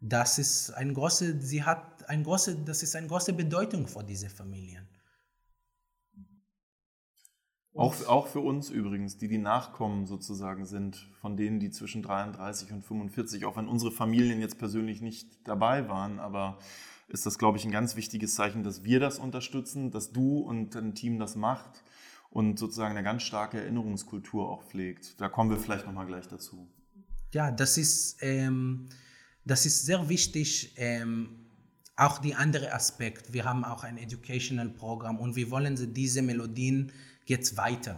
[0.00, 4.28] Das ist ein große, sie hat ein große, das ist eine große Bedeutung für diese
[4.28, 4.88] Familien.
[7.74, 12.70] Auch, auch für uns übrigens, die die Nachkommen sozusagen sind, von denen, die zwischen 33
[12.70, 16.58] und 45, auch wenn unsere Familien jetzt persönlich nicht dabei waren, aber
[17.08, 20.74] ist das, glaube ich, ein ganz wichtiges Zeichen, dass wir das unterstützen, dass du und
[20.74, 21.82] dein Team das macht
[22.30, 25.20] und sozusagen eine ganz starke Erinnerungskultur auch pflegt.
[25.20, 26.66] Da kommen wir vielleicht nochmal gleich dazu.
[27.32, 28.88] Ja, das ist, ähm,
[29.44, 30.74] das ist sehr wichtig.
[30.76, 31.42] Ähm,
[31.96, 33.32] auch der andere Aspekt.
[33.32, 36.92] Wir haben auch ein Educational Programm und wir wollen diese Melodien
[37.32, 37.96] jetzt weiter,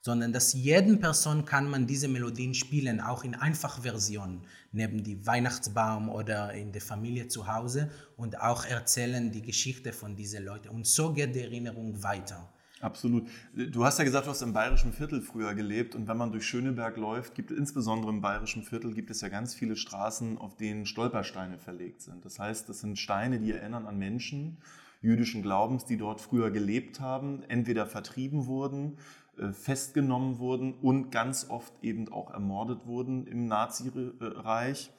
[0.00, 6.08] sondern dass jeden Person kann man diese Melodien spielen, auch in Einfachversion, neben dem Weihnachtsbaum
[6.08, 10.68] oder in der Familie zu Hause und auch erzählen die Geschichte von diesen Leuten.
[10.68, 12.50] Und so geht die Erinnerung weiter.
[12.80, 13.26] Absolut.
[13.54, 16.46] Du hast ja gesagt, du hast im Bayerischen Viertel früher gelebt und wenn man durch
[16.46, 20.84] Schöneberg läuft, gibt insbesondere im Bayerischen Viertel gibt es ja ganz viele Straßen, auf denen
[20.84, 22.26] Stolpersteine verlegt sind.
[22.26, 24.58] Das heißt, das sind Steine, die erinnern an Menschen
[25.04, 28.96] jüdischen Glaubens, die dort früher gelebt haben, entweder vertrieben wurden,
[29.36, 34.90] äh, festgenommen wurden und ganz oft eben auch ermordet wurden im Nazireich.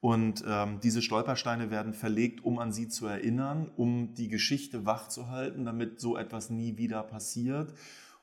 [0.00, 5.64] Und ähm, diese Stolpersteine werden verlegt, um an sie zu erinnern, um die Geschichte wachzuhalten,
[5.64, 7.72] damit so etwas nie wieder passiert.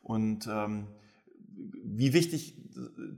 [0.04, 0.88] Und ähm,
[1.84, 2.56] wie wichtig,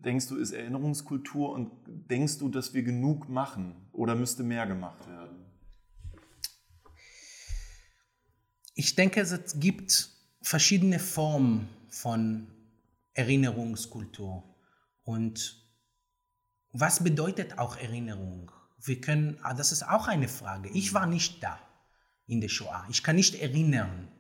[0.06, 1.72] denkst du, ist Erinnerungskultur und
[2.10, 5.23] denkst du, dass wir genug machen oder müsste mehr gemacht werden?
[8.76, 10.10] Ich denke, es gibt
[10.42, 12.48] verschiedene Formen von
[13.14, 14.44] Erinnerungskultur.
[15.04, 15.64] Und
[16.72, 18.52] was bedeutet auch Erinnerung?
[18.82, 20.70] Wir können, ah, das ist auch eine Frage.
[20.70, 21.60] Ich war nicht da
[22.26, 22.88] in der Shoah.
[22.90, 24.12] Ich kann nicht erinnern.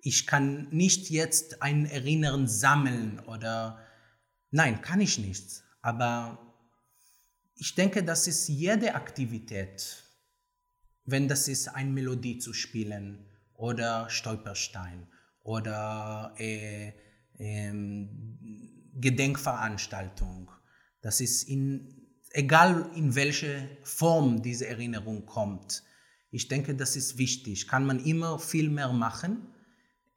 [0.00, 3.84] Ich kann nicht jetzt ein Erinnern sammeln oder
[4.50, 5.62] nein, kann ich nicht.
[5.82, 6.38] Aber
[7.56, 10.04] ich denke, das ist jede Aktivität,
[11.04, 15.06] wenn das ist, eine Melodie zu spielen oder Stolperstein
[15.42, 16.92] oder äh,
[17.38, 18.08] äh,
[18.94, 20.50] Gedenkveranstaltung
[21.06, 21.86] das ist in,
[22.32, 25.84] egal in welche Form diese Erinnerung kommt.
[26.32, 27.68] Ich denke, das ist wichtig.
[27.68, 29.46] Kann man immer viel mehr machen.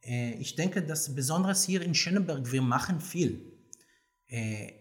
[0.02, 3.56] Äh, ich denke, dass besonders hier in Schöneberg, wir machen viel.
[4.26, 4.72] Äh,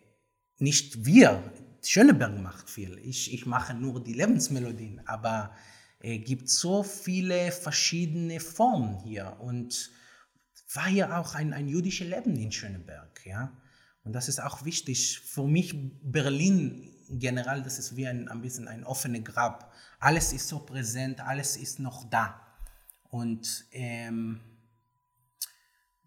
[0.58, 1.44] nicht wir,
[1.84, 2.98] Schöneberg macht viel.
[3.04, 5.56] Ich, ich mache nur die Lebensmelodien, aber
[6.00, 9.92] äh, gibt so viele verschiedene Formen hier und
[10.74, 13.26] war ja auch ein, ein jüdisches Leben in Schöneberg.
[13.26, 13.58] Ja?
[14.04, 15.20] Und das ist auch wichtig.
[15.20, 19.74] Für mich Berlin generell, das ist wie ein, ein bisschen ein offenes Grab.
[20.00, 22.46] Alles ist so präsent, alles ist noch da.
[23.10, 24.40] Und ähm,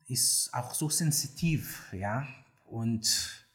[0.06, 2.26] ist auch so sensitiv, ja.
[2.64, 3.46] Und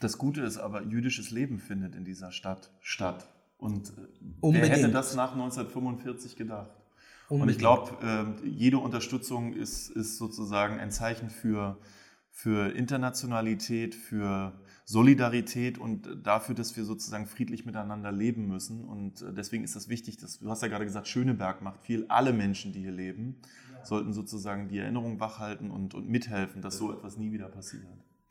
[0.00, 3.33] das Gute ist aber, jüdisches Leben findet in dieser Stadt statt.
[3.64, 3.92] Und äh,
[4.40, 4.70] Unbedingt.
[4.70, 6.70] wer hätte das nach 1945 gedacht?
[7.28, 7.42] Unbedingt.
[7.42, 11.78] Und ich glaube, äh, jede Unterstützung ist, ist sozusagen ein Zeichen für
[12.36, 14.52] für Internationalität, für
[14.84, 18.84] Solidarität und dafür, dass wir sozusagen friedlich miteinander leben müssen.
[18.84, 22.06] Und äh, deswegen ist das wichtig, dass, du hast ja gerade gesagt, Schöneberg macht viel.
[22.08, 23.36] Alle Menschen, die hier leben,
[23.72, 23.86] ja.
[23.86, 27.84] sollten sozusagen die Erinnerung wachhalten und, und mithelfen, dass so etwas nie wieder passiert.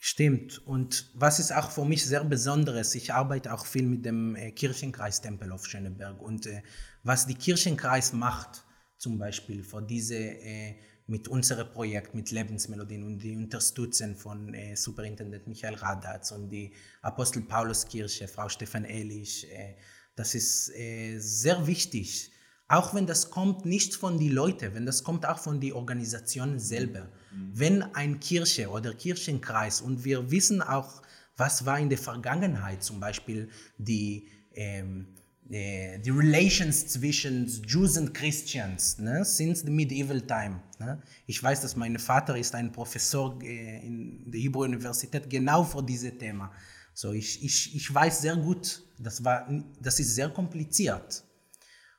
[0.06, 0.62] Stimmt.
[0.68, 4.52] Und was ist auch für mich sehr Besonderes, ich arbeite auch viel mit dem äh,
[4.52, 6.22] Kirchenkreis Tempel auf Schöneberg.
[6.22, 6.62] Und äh,
[7.04, 8.66] was die Kirchenkreis macht,
[8.98, 10.76] zum Beispiel für diese äh,
[11.08, 16.74] mit unserem Projekt, mit Lebensmelodien und die Unterstützung von äh, Superintendent Michael Radatz und die
[17.02, 19.50] Apostel Paulus Kirche, Frau Stefan Ehrlich.
[19.54, 19.78] Äh,
[20.18, 22.30] das ist äh, sehr wichtig.
[22.68, 26.60] Auch wenn das kommt nicht von den Leuten, wenn das kommt auch von den Organisationen
[26.60, 27.10] selber.
[27.34, 27.52] Mhm.
[27.54, 31.02] Wenn ein Kirche oder Kirchenkreis und wir wissen auch,
[31.36, 35.08] was war in der Vergangenheit, zum Beispiel die ähm,
[35.50, 40.62] äh, die Relations zwischen Jews und Christians ne, since the medieval time.
[40.80, 41.02] Ne.
[41.28, 45.84] Ich weiß, dass mein Vater ist ein Professor äh, in der Hebrew Universität genau für
[45.84, 46.52] dieses Thema.
[46.94, 49.50] So ich, ich, ich weiß sehr gut, das, war,
[49.82, 51.24] das ist sehr kompliziert.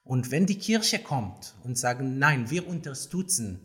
[0.04, 3.60] Und wenn die Kirche kommt und sagen, nein, wir unterstützen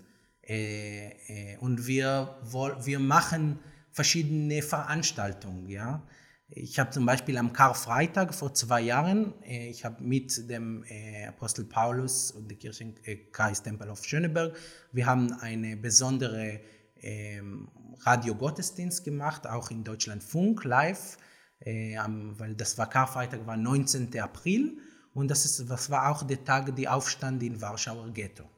[0.49, 3.59] äh, äh, und wir, wir machen
[3.91, 6.03] verschiedene Veranstaltungen, ja,
[6.51, 11.27] ich habe zum Beispiel am Karfreitag vor zwei Jahren, äh, ich habe mit dem äh,
[11.27, 14.55] Apostel Paulus und der Kirchenkreis Tempel of Schöneberg,
[14.91, 16.59] wir haben eine besondere
[17.01, 17.69] ähm,
[17.99, 21.17] Radio-Gottesdienst gemacht, auch in Deutschland Funk live,
[21.59, 24.19] äh, weil das war Karfreitag, war 19.
[24.19, 24.79] April
[25.13, 28.49] und das, ist, das war auch der Tag der Aufstand in Warschauer Ghetto.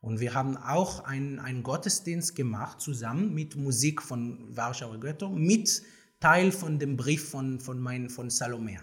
[0.00, 5.82] Und wir haben auch einen Gottesdienst gemacht, zusammen mit Musik von Warschauer Ghetto, mit
[6.20, 8.78] Teil von dem Brief von, von, mein, von Salome.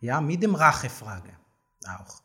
[0.00, 1.36] Ja, mit dem Rachefrage
[1.86, 2.22] auch.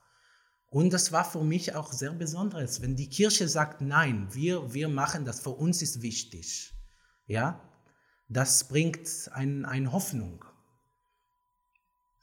[0.67, 4.87] Und das war für mich auch sehr Besonderes, wenn die Kirche sagt, nein, wir, wir
[4.87, 6.73] machen das, für uns ist wichtig.
[7.27, 7.61] Ja,
[8.29, 10.45] das bringt eine ein Hoffnung.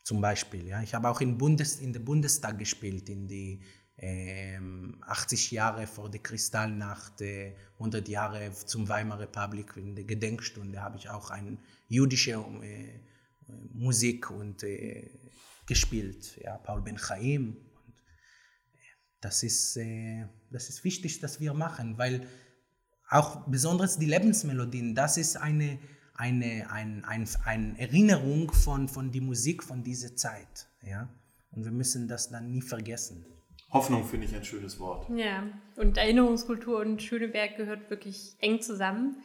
[0.02, 0.82] Zum Beispiel, ja.
[0.82, 3.62] Ich habe auch in, Bundes, in der Bundestag gespielt, in die
[4.01, 10.99] 80 Jahre vor der Kristallnacht, äh, 100 Jahre zum Weimarer Republik, in der Gedenkstunde habe
[10.99, 13.01] ich auch eine jüdische äh,
[13.72, 15.11] Musik und äh,
[15.66, 17.57] gespielt, ja, Paul Ben Chaim.
[17.57, 18.78] Äh,
[19.20, 22.28] das ist, äh, das ist wichtig, dass wir machen, weil
[23.09, 25.78] auch besonders die Lebensmelodien, das ist eine
[26.18, 30.68] eine, ein, ein, eine Erinnerung von, von die Musik von dieser Zeit.
[30.82, 31.09] Ja?
[31.53, 33.24] Und wir müssen das dann nie vergessen.
[33.70, 35.06] Hoffnung finde ich ein schönes Wort.
[35.14, 35.46] Ja,
[35.76, 39.16] und Erinnerungskultur und Schöneberg gehört wirklich eng zusammen.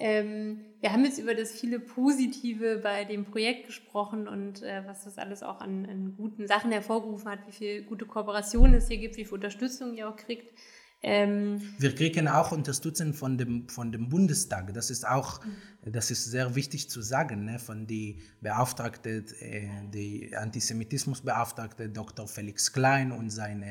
[0.00, 5.02] Ähm, wir haben jetzt über das viele Positive bei dem Projekt gesprochen und äh, was
[5.02, 8.98] das alles auch an, an, guten Sachen hervorgerufen hat, wie viel gute Kooperation es hier
[8.98, 10.52] gibt, wie viel Unterstützung ihr auch kriegt.
[11.00, 14.74] Ähm, wir kriegen auch Unterstützung von dem, von dem Bundestag.
[14.74, 15.40] Das ist auch,
[15.82, 17.58] das ist sehr wichtig zu sagen, ne?
[17.58, 22.26] von die Beauftragte, äh, die Antisemitismusbeauftragte Dr.
[22.26, 23.62] Felix Klein und sein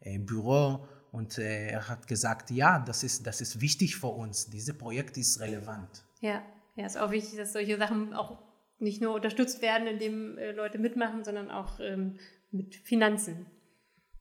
[0.00, 0.86] äh, Büro.
[1.12, 4.50] Und äh, er hat gesagt, ja, das ist, das ist wichtig für uns.
[4.50, 6.04] Dieses Projekt ist relevant.
[6.20, 6.42] Ja,
[6.74, 8.38] ja, ist auch wichtig, dass solche Sachen auch
[8.78, 12.18] nicht nur unterstützt werden, indem äh, Leute mitmachen, sondern auch ähm,
[12.50, 13.46] mit Finanzen.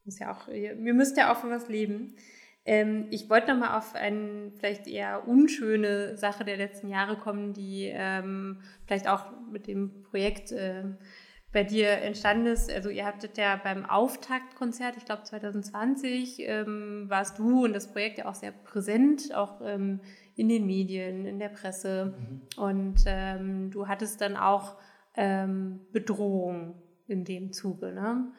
[0.05, 2.15] Ist ja auch, ihr müsst ja auch von was leben.
[2.65, 7.91] Ähm, ich wollte nochmal auf eine vielleicht eher unschöne Sache der letzten Jahre kommen, die
[7.93, 10.83] ähm, vielleicht auch mit dem Projekt äh,
[11.53, 12.69] bei dir entstanden ist.
[12.69, 18.17] Also ihr hattet ja beim Auftaktkonzert, ich glaube 2020, ähm, warst du und das Projekt
[18.17, 20.01] ja auch sehr präsent, auch ähm,
[20.35, 22.13] in den Medien, in der Presse.
[22.17, 22.41] Mhm.
[22.61, 24.75] Und ähm, du hattest dann auch
[25.15, 27.93] ähm, Bedrohung in dem Zuge.
[27.93, 28.31] Ne?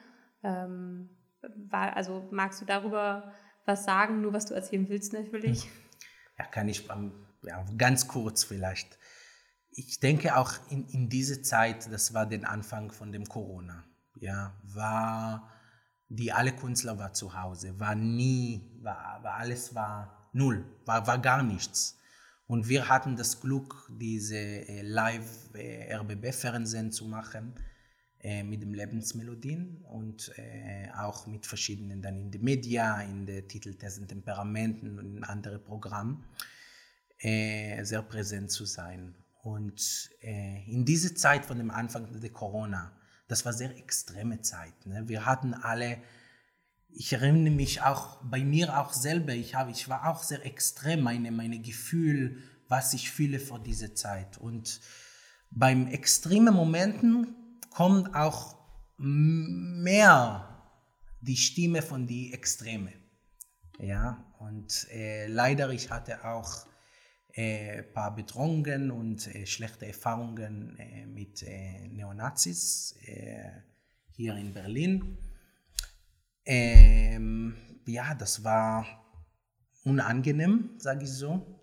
[0.43, 1.09] Ähm,
[1.69, 3.31] war, also magst du darüber
[3.67, 5.67] was sagen, nur was du erzählen willst natürlich.
[6.37, 6.87] Ja, kann ich
[7.43, 8.97] ja, ganz kurz vielleicht.
[9.71, 13.83] Ich denke auch in, in diese Zeit, das war der Anfang von dem Corona,
[14.15, 15.51] ja, war
[16.09, 21.19] die alle Künstler war zu Hause, war nie, war, war alles war null, war, war
[21.19, 21.99] gar nichts.
[22.47, 27.53] Und wir hatten das Glück, diese äh, Live-RBB-Fernsehen äh, zu machen
[28.23, 33.47] äh, mit den Lebensmelodien und äh, auch mit verschiedenen dann in den Media, in den
[33.47, 36.25] Titeltesten, Temperamenten und in anderen Programmen
[37.19, 39.15] äh, sehr präsent zu sein.
[39.43, 42.91] Und äh, in dieser Zeit von dem Anfang der Corona,
[43.27, 44.85] das war sehr extreme Zeit.
[44.85, 45.07] Ne?
[45.07, 45.99] Wir hatten alle,
[46.89, 51.01] ich erinnere mich auch bei mir auch selber, ich, habe, ich war auch sehr extrem,
[51.01, 54.37] meine, meine Gefühl, was ich fühle vor dieser Zeit.
[54.37, 54.81] Und
[55.49, 57.36] beim extremen Momenten
[57.77, 58.57] kommt auch
[58.97, 60.73] mehr
[61.21, 62.91] die Stimme von die Extreme.
[63.77, 66.65] Ja, und äh, leider ich hatte auch
[67.35, 73.51] ein äh, paar Bedrohungen und äh, schlechte Erfahrungen äh, mit äh, Neonazis äh,
[74.15, 75.19] hier in Berlin.
[76.45, 78.87] Ähm, ja, das war
[79.83, 81.56] unangenehm, sage ich so.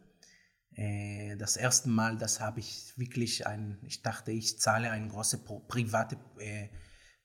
[0.76, 5.40] Äh, das erste Mal, das habe ich wirklich ein, ich dachte, ich zahle einen großen
[5.68, 6.68] privaten äh,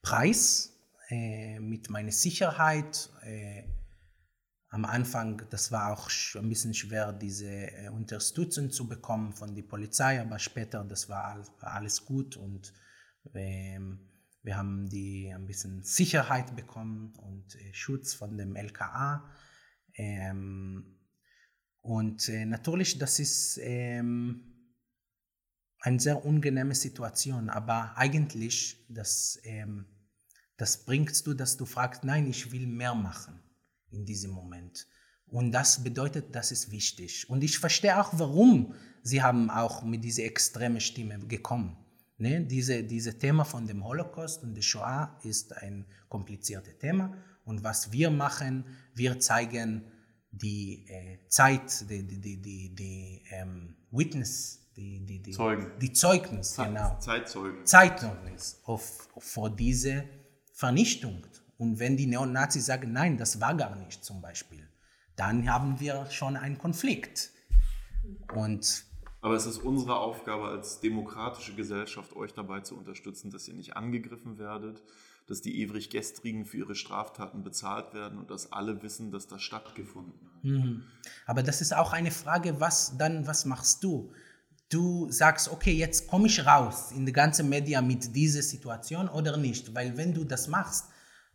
[0.02, 0.72] Preis
[1.08, 3.10] äh, mit meiner Sicherheit.
[4.72, 10.20] Am Anfang, das war auch ein bisschen schwer, diese Unterstützung zu bekommen von der Polizei,
[10.20, 12.72] aber später, das war, war alles gut und
[13.34, 14.08] ähm,
[14.44, 19.28] wir haben die ein bisschen Sicherheit bekommen und Schutz von dem LKA.
[19.96, 20.99] Ähm,
[21.82, 24.42] und äh, natürlich, das ist ähm,
[25.80, 29.86] eine sehr unangenehme Situation, aber eigentlich, das, ähm,
[30.56, 33.40] das bringst du, dass du fragst, nein, ich will mehr machen
[33.90, 34.86] in diesem Moment.
[35.26, 37.28] Und das bedeutet, das ist wichtig.
[37.30, 41.76] Und ich verstehe auch, warum sie haben auch mit dieser extremen Stimme gekommen.
[42.18, 42.44] Ne?
[42.44, 47.16] Diese, diese Thema von dem Holocaust und der Shoah ist ein kompliziertes Thema.
[47.44, 48.64] Und was wir machen,
[48.94, 49.84] wir zeigen,
[50.32, 55.66] die äh, Zeit, die, die, die, die, ähm, Witness, die, die, die, Zeugen.
[55.80, 56.98] die Zeugnis, Zeit, genau.
[56.98, 57.66] Zeitzeugen.
[57.66, 60.04] Zeitzeugnis auf, vor diese
[60.52, 61.26] Vernichtung.
[61.58, 64.68] Und wenn die Neonazis sagen, nein, das war gar nicht zum Beispiel,
[65.16, 67.30] dann haben wir schon einen Konflikt.
[68.34, 68.84] Und
[69.22, 73.76] aber es ist unsere Aufgabe als demokratische Gesellschaft, euch dabei zu unterstützen, dass ihr nicht
[73.76, 74.82] angegriffen werdet,
[75.30, 79.40] dass die ewig Gestrigen für ihre Straftaten bezahlt werden und dass alle wissen, dass das
[79.42, 80.44] stattgefunden hat.
[80.44, 80.82] Mhm.
[81.24, 84.12] Aber das ist auch eine Frage, was dann, was machst du?
[84.68, 89.36] Du sagst, okay, jetzt komme ich raus in die ganze Media mit dieser Situation oder
[89.36, 89.72] nicht?
[89.72, 90.86] Weil wenn du das machst,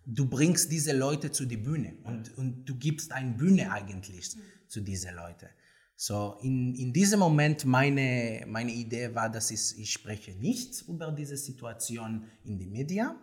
[0.06, 4.42] du bringst diese Leute zu die Bühne und, und du gibst eine Bühne eigentlich mhm.
[4.68, 5.48] zu diesen Leuten.
[5.96, 11.10] So, in, in diesem Moment, meine, meine Idee war, dass ich, ich spreche nichts über
[11.14, 13.16] diese Situation in den Medien.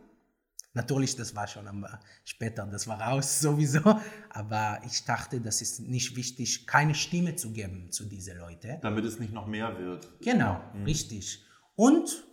[0.74, 1.86] Natürlich, das war schon am,
[2.24, 3.82] später, das war raus sowieso,
[4.30, 8.78] aber ich dachte, das ist nicht wichtig, keine Stimme zu geben zu diesen Leuten.
[8.80, 10.08] Damit es nicht noch mehr wird.
[10.20, 10.84] Genau, mhm.
[10.84, 11.44] richtig.
[11.76, 12.24] Und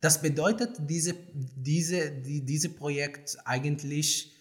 [0.00, 4.34] das bedeutet, diese, diese, die, diese Projekt eigentlich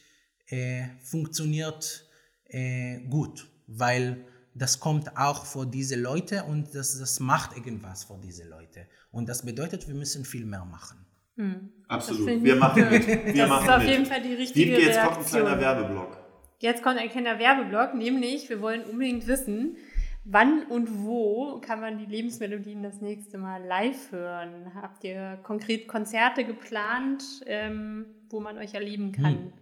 [0.47, 2.09] äh, funktioniert
[2.45, 4.25] äh, gut, weil
[4.55, 8.87] das kommt auch vor diese Leute und das, das macht irgendwas vor diese Leute.
[9.11, 11.05] Und das bedeutet, wir müssen viel mehr machen.
[11.37, 11.69] Hm.
[11.87, 12.43] Absolut.
[12.43, 13.07] Wir machen mit.
[13.07, 13.89] Wir das machen ist auf mit.
[13.89, 15.13] jeden Fall die richtige Lieb, jetzt Reaktion.
[15.13, 16.17] kommt ein kleiner Werbeblock.
[16.59, 19.75] Jetzt kommt ein kleiner Werbeblock, nämlich wir wollen unbedingt wissen,
[20.23, 24.71] wann und wo kann man die Lebensmelodien das nächste Mal live hören?
[24.75, 29.25] Habt ihr konkret Konzerte geplant, ähm, wo man euch erleben kann?
[29.25, 29.53] Hm.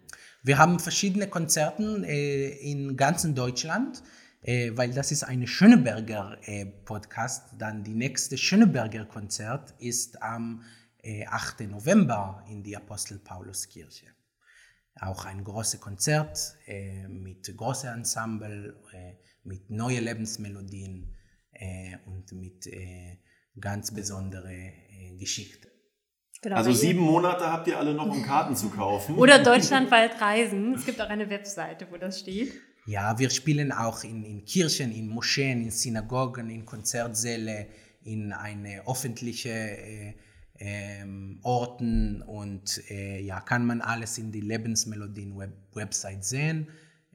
[0.44, 4.04] Wir haben verschiedene Konzerte äh, in ganzen Deutschland
[4.44, 7.54] äh, weil das ist eine Schöneberger äh, Podcast.
[7.58, 10.64] Dann die nächste Schöneberger Konzert ist am
[11.04, 11.62] 8.
[11.62, 14.08] November in die Apostel Paulus Kirche.
[15.00, 21.16] Auch ein großes Konzert äh, mit großem Ensemble, äh, mit neuen Lebensmelodien
[21.54, 22.70] äh, und mit
[23.60, 25.68] ganz besonderen Geschichten.
[26.42, 29.16] Genau, also sieben Monate habt ihr alle noch, um Karten zu kaufen.
[29.16, 30.74] Oder deutschlandweit reisen.
[30.74, 32.54] Es gibt auch eine Webseite, wo das steht.
[32.86, 37.68] Ja, wir spielen auch in, in Kirchen, in Moscheen, in Synagogen, in Konzertsäle,
[38.04, 40.14] in eine öffentliche äh,
[40.62, 46.68] ähm, Orten und äh, ja, kann man alles in die Lebensmelodien Web sehen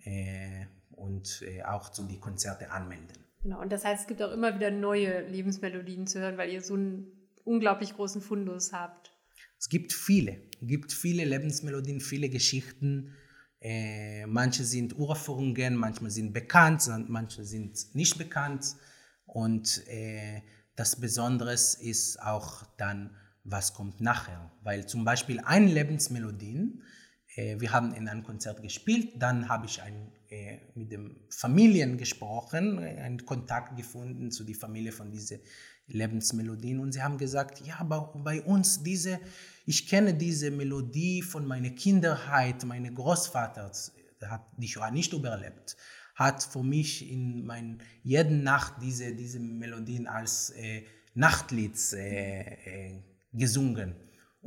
[0.04, 3.16] äh, und äh, auch zu die Konzerte anmelden.
[3.42, 6.62] Genau, und das heißt, es gibt auch immer wieder neue Lebensmelodien zu hören, weil ihr
[6.62, 7.06] so einen
[7.44, 9.12] unglaublich großen Fundus habt.
[9.58, 13.14] Es gibt viele, es gibt viele Lebensmelodien, viele Geschichten
[13.60, 18.76] äh, manche sind Urführungen, manche sind bekannt, manche sind nicht bekannt.
[19.24, 20.42] Und äh,
[20.76, 23.16] das Besondere ist auch dann,
[23.46, 24.50] was kommt nachher.
[24.62, 26.82] Weil zum Beispiel ein Lebensmelodien,
[27.36, 31.96] äh, wir haben in einem Konzert gespielt, dann habe ich ein, äh, mit den Familien
[31.96, 35.40] gesprochen, einen Kontakt gefunden zu der Familie von diesen
[35.88, 39.20] Lebensmelodien und sie haben gesagt, ja, aber bei uns diese,
[39.66, 43.70] ich kenne diese Melodie von meiner Kindheit, meine Großvater
[44.22, 45.76] hat die Shoah nicht überlebt,
[46.16, 50.82] hat für mich in mein, jede Nacht diese, diese Melodien als äh,
[51.14, 53.94] Nachtlied äh, äh, gesungen.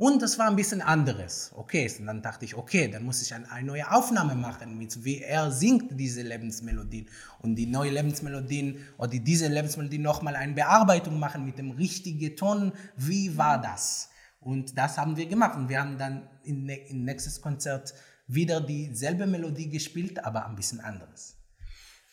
[0.00, 1.52] Und das war ein bisschen anderes.
[1.54, 5.18] Okay, und dann dachte ich, okay, dann muss ich eine, neue Aufnahme machen, mit wie
[5.18, 7.06] er singt diese Lebensmelodien.
[7.40, 12.72] Und die neue Lebensmelodien oder diese Lebensmelodien nochmal eine Bearbeitung machen mit dem richtigen Ton.
[12.96, 14.08] Wie war das?
[14.40, 15.54] Und das haben wir gemacht.
[15.58, 16.64] Und wir haben dann im
[17.04, 17.92] nächstes Konzert
[18.26, 21.39] wieder dieselbe Melodie gespielt, aber ein bisschen anderes.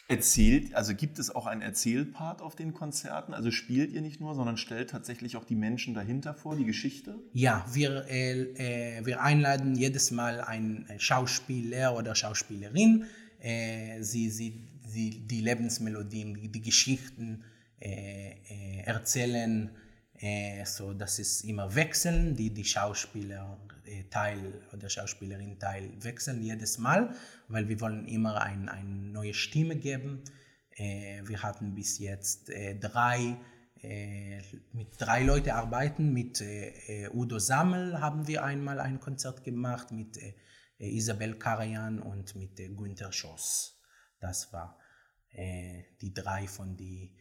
[0.10, 3.34] Erzählt, also gibt es auch einen Erzählpart auf den Konzerten?
[3.34, 7.16] Also spielt ihr nicht nur, sondern stellt tatsächlich auch die Menschen dahinter vor, die Geschichte?
[7.34, 13.03] Ja, wir, äh, äh wir einladen jedes Mal einen Schauspieler oder Schauspielerin.
[13.39, 17.43] Äh, sie, sie, sie die Lebensmelodien, die, die Geschichten
[17.82, 19.72] äh, äh erzählen.
[20.20, 23.60] Äh, so, dass es immer wechseln, die, die Schauspieler
[24.10, 27.14] Teil oder Schauspielerin Teil wechseln jedes Mal,
[27.48, 30.24] weil wir wollen immer ein, eine neue Stimme geben.
[30.72, 33.38] Äh, wir hatten bis jetzt äh, drei
[34.74, 36.12] mit drei Leuten arbeiten.
[36.12, 36.44] Mit
[37.14, 40.18] Udo Sammel haben wir einmal ein Konzert gemacht, mit
[40.80, 43.80] Isabel Karajan und mit Günther Schoss.
[44.20, 44.80] Das war
[45.32, 47.12] die drei von äh,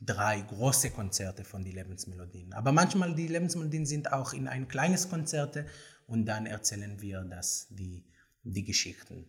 [0.00, 2.52] drei große Konzerte von den Lebensmelodien.
[2.52, 5.66] Aber manchmal die Lebensmelodien sind auch in ein kleines Konzerte
[6.06, 8.04] und dann erzählen wir das, die,
[8.42, 9.26] die Geschichten.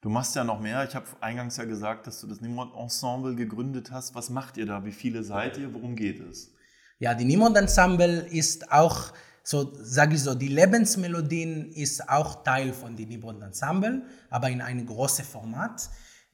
[0.00, 0.84] Du machst ja noch mehr.
[0.88, 4.14] Ich habe eingangs ja gesagt, dass du das Nimrod Ensemble gegründet hast.
[4.14, 4.84] Was macht ihr da?
[4.84, 5.74] Wie viele seid ihr?
[5.74, 6.52] Worum geht es?
[7.00, 9.12] Ja, die Nimrod Ensemble ist auch,
[9.42, 14.60] so sage ich so, die Lebensmelodien ist auch Teil von dem Nimrod Ensemble, aber in
[14.60, 15.90] einem großen Format.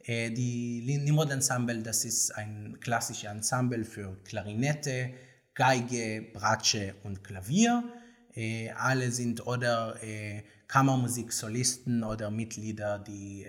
[0.07, 5.15] Äh, die Nimrod Ensemble, das ist ein klassisches Ensemble für Klarinette,
[5.55, 7.85] Geige, Bratsche und Klavier.
[8.35, 13.47] Äh, alle sind oder äh, Kammermusiksolisten oder Mitglieder die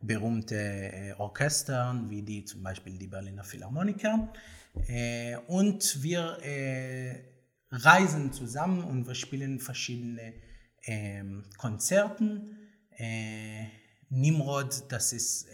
[0.00, 4.32] berühmte Orchestern, wie die zum Beispiel die Berliner Philharmoniker.
[5.48, 6.38] Und wir
[7.70, 10.34] reisen zusammen und wir spielen verschiedene
[10.84, 12.54] ähm, Konzerten.
[14.10, 15.48] Nimrod, das ist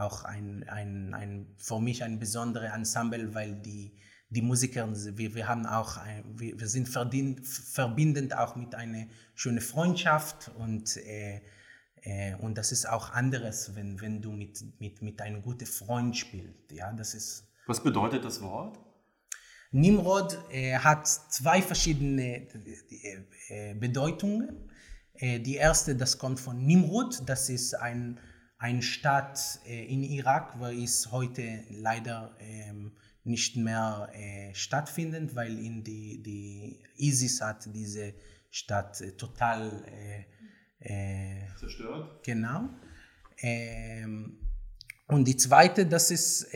[0.00, 3.92] auch ein, ein, ein, für mich ein besonderes Ensemble, weil die,
[4.30, 5.98] die Musiker, wir, wir haben auch,
[6.34, 11.40] wir, wir sind verdient, verbindend auch mit einer schönen Freundschaft und, äh,
[12.02, 16.16] äh, und das ist auch anderes, wenn, wenn du mit, mit, mit einem guten Freund
[16.16, 16.72] spielst.
[16.72, 18.78] Ja, das ist, Was bedeutet das Wort?
[19.72, 24.70] Nimrod äh, hat zwei verschiedene äh, äh Bedeutungen.
[25.14, 28.18] Äh, die erste, das kommt von Nimrod, das ist ein,
[28.58, 32.92] ein Stadt äh, in Irak, es heute leider ähm,
[33.24, 38.14] nicht mehr äh, stattfindet, weil in die, die ISIS hat diese
[38.50, 39.84] Stadt äh, total
[41.58, 42.22] zerstört.
[42.22, 42.68] Genau.
[43.38, 44.38] Ähm,
[45.08, 46.54] und die zweite, das ist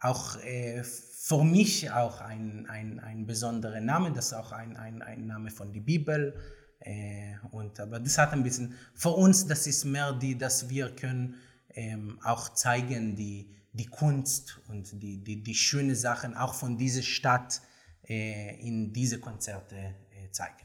[0.00, 5.26] auch für mich auch ein, ein, ein besonderer Name, das ist auch ein, ein, ein
[5.26, 6.34] Name von der Bibel.
[6.80, 10.94] Äh, und, aber das hat ein bisschen, für uns, das ist mehr die, dass wir
[10.94, 11.36] können
[11.70, 17.02] ähm, auch zeigen, die, die Kunst und die, die, die schönen Sachen auch von dieser
[17.02, 17.60] Stadt
[18.08, 20.56] äh, in diese Konzerte äh, zeigen.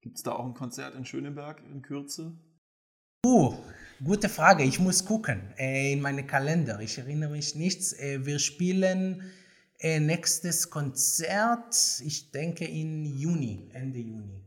[0.00, 2.32] Gibt es da auch ein Konzert in Schöneberg in Kürze?
[3.24, 3.54] Uh,
[4.02, 4.64] gute Frage.
[4.64, 6.80] Ich muss gucken äh, in meinen Kalender.
[6.80, 7.92] Ich erinnere mich nichts.
[7.92, 9.22] Äh, wir spielen
[9.78, 14.42] äh, nächstes Konzert, ich denke in Juni, Ende Juni.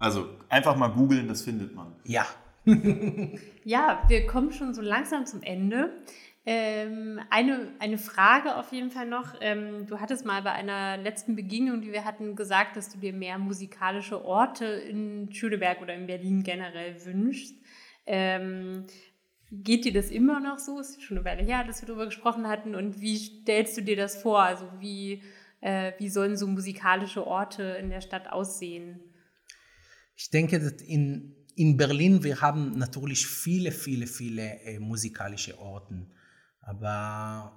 [0.00, 1.94] Also einfach mal googeln, das findet man.
[2.04, 2.26] Ja.
[3.64, 5.92] ja, wir kommen schon so langsam zum Ende.
[6.46, 9.34] Ähm, eine, eine Frage auf jeden Fall noch.
[9.42, 13.12] Ähm, du hattest mal bei einer letzten Begegnung, die wir hatten, gesagt, dass du dir
[13.12, 17.54] mehr musikalische Orte in Schöneberg oder in Berlin generell wünschst.
[18.06, 18.86] Ähm,
[19.52, 20.80] geht dir das immer noch so?
[20.80, 22.74] Es ist schon eine Weile her, dass wir darüber gesprochen hatten.
[22.74, 24.40] Und wie stellst du dir das vor?
[24.40, 25.22] Also wie,
[25.60, 29.00] äh, wie sollen so musikalische Orte in der Stadt aussehen?
[30.22, 36.06] Ich denke, dass in, in Berlin wir haben natürlich viele, viele, viele äh, musikalische Orte
[36.60, 37.56] aber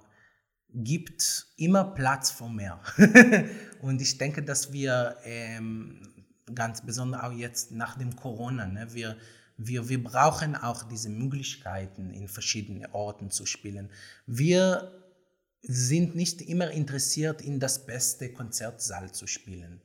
[0.70, 2.80] gibt immer Platz für mehr.
[3.82, 6.00] und ich denke, dass wir ähm,
[6.54, 9.18] ganz besonders auch jetzt nach dem Corona, ne, wir,
[9.58, 13.90] wir, wir brauchen auch diese Möglichkeiten, in verschiedenen Orten zu spielen.
[14.26, 14.90] Wir
[15.60, 19.80] sind nicht immer interessiert, in das beste Konzertsaal zu spielen.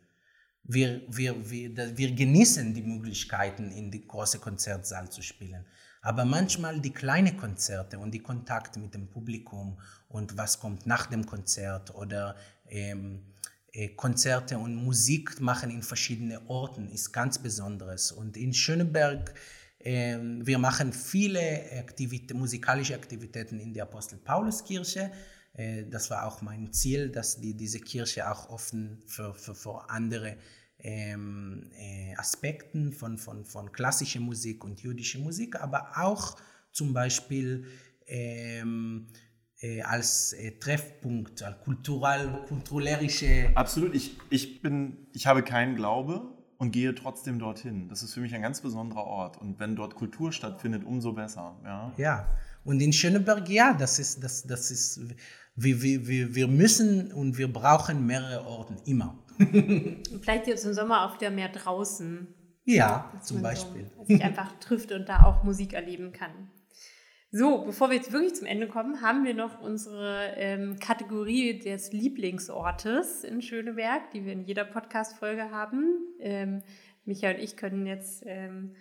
[0.71, 5.65] Wir, wir, wir, wir genießen die Möglichkeiten, in die große Konzertsaal zu spielen.
[6.01, 11.07] Aber manchmal die kleinen Konzerte und die Kontakte mit dem Publikum und was kommt nach
[11.07, 12.35] dem Konzert oder
[12.67, 13.33] ähm,
[13.73, 18.11] äh, Konzerte und Musik machen in verschiedenen Orten ist ganz Besonderes.
[18.11, 19.33] Und in Schöneberg,
[19.79, 25.11] äh, wir machen viele Aktivitä musikalische Aktivitäten in der Apostel-Paulus-Kirche.
[25.53, 29.89] Äh, das war auch mein Ziel, dass die, diese Kirche auch offen für, für, für
[29.89, 30.37] andere
[30.79, 36.37] ähm, äh, Aspekten von, von, von klassischer Musik und jüdischer Musik, aber auch
[36.71, 37.65] zum Beispiel
[38.07, 39.07] ähm,
[39.61, 43.51] äh, als äh, Treffpunkt, als kultural, kulturellerische.
[43.55, 46.21] Absolut, ich, ich, bin, ich habe keinen Glaube
[46.57, 47.89] und gehe trotzdem dorthin.
[47.89, 49.37] Das ist für mich ein ganz besonderer Ort.
[49.37, 51.57] Und wenn dort Kultur stattfindet, umso besser.
[51.63, 52.29] Ja, ja.
[52.63, 54.99] und in Schöneberg, ja, das ist, das, das ist
[55.55, 59.17] wir, wir, wir müssen und wir brauchen mehrere Orte, immer.
[60.21, 62.27] Vielleicht jetzt im Sommer auch wieder mehr draußen.
[62.65, 63.89] Ja, zum Beispiel.
[63.97, 66.51] So, sich einfach trifft und da auch Musik erleben kann.
[67.31, 71.93] So, bevor wir jetzt wirklich zum Ende kommen, haben wir noch unsere ähm, Kategorie des
[71.93, 75.99] Lieblingsortes in Schöneberg, die wir in jeder Podcast-Folge haben.
[76.19, 76.63] Ähm,
[77.05, 78.75] Micha und ich können jetzt ähm,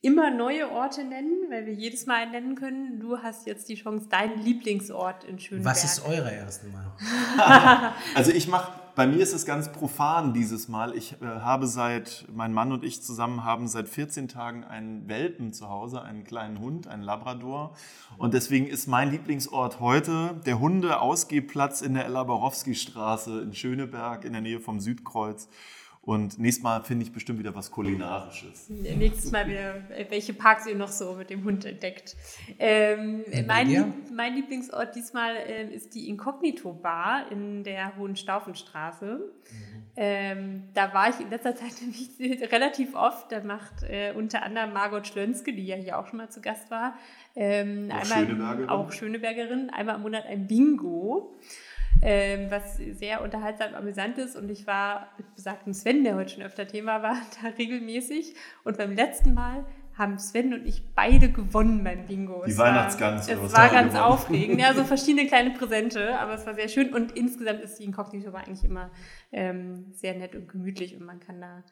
[0.00, 3.00] immer neue Orte nennen, weil wir jedes Mal einen nennen können.
[3.00, 5.74] Du hast jetzt die Chance, deinen Lieblingsort in Schöneberg.
[5.74, 7.92] Was ist eure erste Mal?
[8.14, 10.96] also ich mache, bei mir ist es ganz profan dieses Mal.
[10.96, 15.52] Ich äh, habe seit, mein Mann und ich zusammen haben seit 14 Tagen einen Welpen
[15.52, 17.74] zu Hause, einen kleinen Hund, einen Labrador.
[18.18, 24.24] Und deswegen ist mein Lieblingsort heute der Hundeausgehplatz in der Ella Borowski Straße in Schöneberg
[24.24, 25.48] in der Nähe vom Südkreuz.
[26.08, 28.70] Und nächstes Mal finde ich bestimmt wieder was Kulinarisches.
[28.70, 29.74] Nächstes Mal wieder,
[30.08, 32.16] welche Parks ihr noch so mit dem Hund entdeckt.
[32.58, 39.16] Ähm, mein, Lieb mein, Lieblingsort diesmal äh, ist die Inkognito Bar in der Hohenstaufenstraße.
[39.18, 39.88] Mhm.
[39.96, 42.08] Ähm, da war ich in letzter Zeit nämlich
[42.52, 43.30] relativ oft.
[43.30, 46.70] Da macht äh, unter anderem Margot Schlönske, die ja hier auch schon mal zu Gast
[46.70, 46.96] war,
[47.36, 48.68] ähm, auch, einmal, Schönebergerin.
[48.70, 51.34] auch Schönebergerin, einmal im Monat ein Bingo
[52.02, 54.36] ähm, was sehr unterhaltsam amüsant ist.
[54.36, 58.34] Und ich war mit besagtem Sven, der heute schon öfter Thema war, da regelmäßig.
[58.64, 62.44] Und beim letzten Mal haben Sven und ich beide gewonnen beim Bingo.
[62.46, 63.28] Die es Weihnachtsgans.
[63.28, 64.12] War, es war ganz gewonnen?
[64.12, 64.60] aufregend.
[64.60, 66.94] Ja, so verschiedene kleine Präsente, aber es war sehr schön.
[66.94, 68.90] Und insgesamt ist die Inkognito eigentlich immer
[69.32, 71.64] ähm, sehr nett und gemütlich und man kann da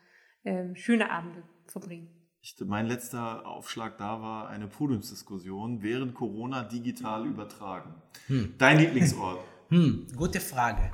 [0.44, 2.08] ähm, schöne Abende verbringen.
[2.40, 7.94] Ich, mein letzter Aufschlag da war eine Podiumsdiskussion während Corona digital übertragen.
[8.26, 8.54] Hm.
[8.58, 9.40] Dein Lieblingsort?
[9.68, 10.92] Hm, gute Frage.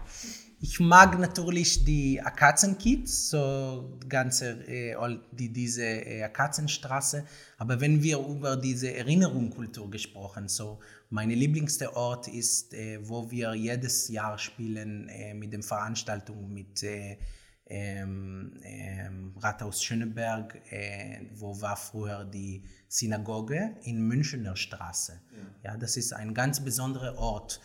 [0.61, 4.97] Ich mag natürlich die Akatzenkids, so ganze äh,
[5.33, 7.25] die, diese äh, Akatzenstraße.
[7.59, 10.79] Aber wenn wir über diese Erinnerungskultur gesprochen, so
[11.11, 16.83] mein lieblingster Ort ist, äh, wo wir jedes Jahr spielen äh, mit den Veranstaltungen mit
[16.85, 17.19] äh,
[17.67, 25.21] ähm, ähm, Rathaus Schöneberg, äh, wo war früher die Synagoge in Münchener Straße.
[25.65, 25.73] Ja.
[25.73, 27.61] ja das ist ein ganz besonderer Ort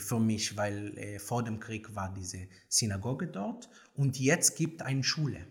[0.00, 5.02] für mich, weil äh, vor dem Krieg war diese Synagoge dort und jetzt gibt eine
[5.02, 5.46] Schule,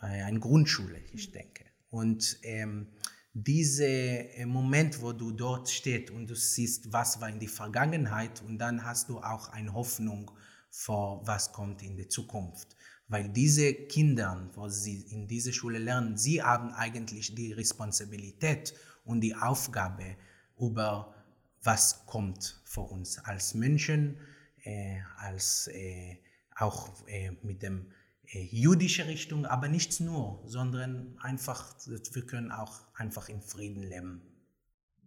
[0.00, 1.64] äh, eine Grundschule, ich denke.
[1.90, 2.88] Und ähm,
[3.32, 8.58] dieser Moment, wo du dort stehst und du siehst, was war in der Vergangenheit und
[8.58, 10.30] dann hast du auch eine Hoffnung
[10.70, 12.76] vor was kommt in der Zukunft.
[13.08, 19.22] Weil diese Kinder, wo sie in dieser Schule lernen, sie haben eigentlich die Responsabilität und
[19.22, 20.16] die Aufgabe
[20.58, 21.14] über
[21.62, 24.18] was kommt vor uns als Menschen,
[24.64, 26.18] äh, als äh,
[26.56, 27.86] auch äh, mit dem
[28.26, 34.22] äh, jüdischen Richtung, aber nicht nur, sondern einfach, wir können auch einfach in Frieden leben.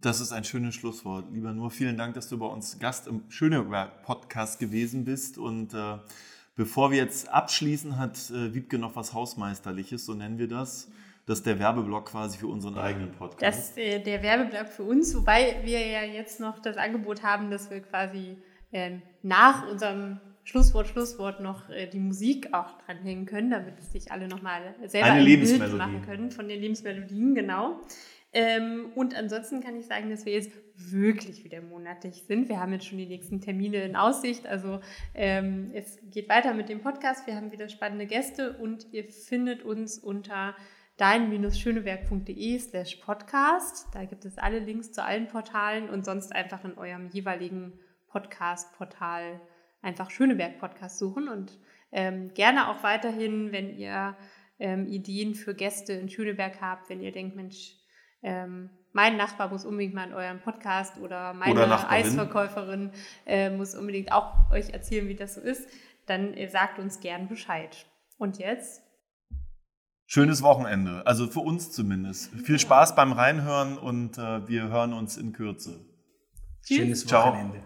[0.02, 1.32] Das ist ein schönes Schlusswort.
[1.32, 5.38] Lieber nur, vielen Dank, dass du bei uns Gast im Schöneberg-Podcast gewesen bist.
[5.38, 6.00] Und äh,
[6.56, 10.88] bevor wir jetzt abschließen, hat äh, Wiebke noch was Hausmeisterliches, so nennen wir das.
[11.26, 13.42] Das ist der Werbeblock quasi für unseren eigenen Podcast.
[13.42, 17.52] Das ist äh, der Werbeblock für uns, wobei wir ja jetzt noch das Angebot haben,
[17.52, 18.38] dass wir quasi
[18.72, 24.28] äh, nach unserem Schlusswort, Schlusswort noch äh, die Musik auch dranhängen können, damit sich alle
[24.28, 25.26] nochmal selber ein.
[25.26, 27.82] Bild machen können von den Lebensmelodien, genau.
[28.34, 32.48] Ähm, und ansonsten kann ich sagen, dass wir jetzt wirklich wieder monatlich sind.
[32.48, 34.48] Wir haben jetzt schon die nächsten Termine in Aussicht.
[34.48, 34.80] Also
[35.14, 37.28] ähm, es geht weiter mit dem Podcast.
[37.28, 40.56] Wir haben wieder spannende Gäste und ihr findet uns unter
[41.02, 43.88] dein-schönewerk.de slash podcast.
[43.92, 47.74] Da gibt es alle Links zu allen Portalen und sonst einfach in eurem jeweiligen
[48.10, 49.42] Podcast-Portal
[49.82, 51.58] einfach Schöneberg-Podcast suchen und
[51.92, 54.16] ähm, gerne auch weiterhin, wenn ihr
[54.60, 57.78] ähm, Ideen für Gäste in Schöneberg habt, wenn ihr denkt, Mensch,
[58.22, 62.92] ähm, mein Nachbar muss unbedingt mal in eurem Podcast oder meine Oder Eisverkäuferin
[63.26, 65.68] äh, muss unbedingt auch euch erzählen, wie das so ist,
[66.06, 67.88] dann äh, sagt uns gern Bescheid.
[68.20, 68.84] Und jetzt
[70.14, 72.32] Schönes Wochenende, also für uns zumindest.
[72.44, 75.86] Viel Spaß beim Reinhören und äh, wir hören uns in Kürze.
[76.66, 76.78] Tschüss.
[76.78, 77.30] Schönes Ciao.
[77.30, 77.64] Wochenende.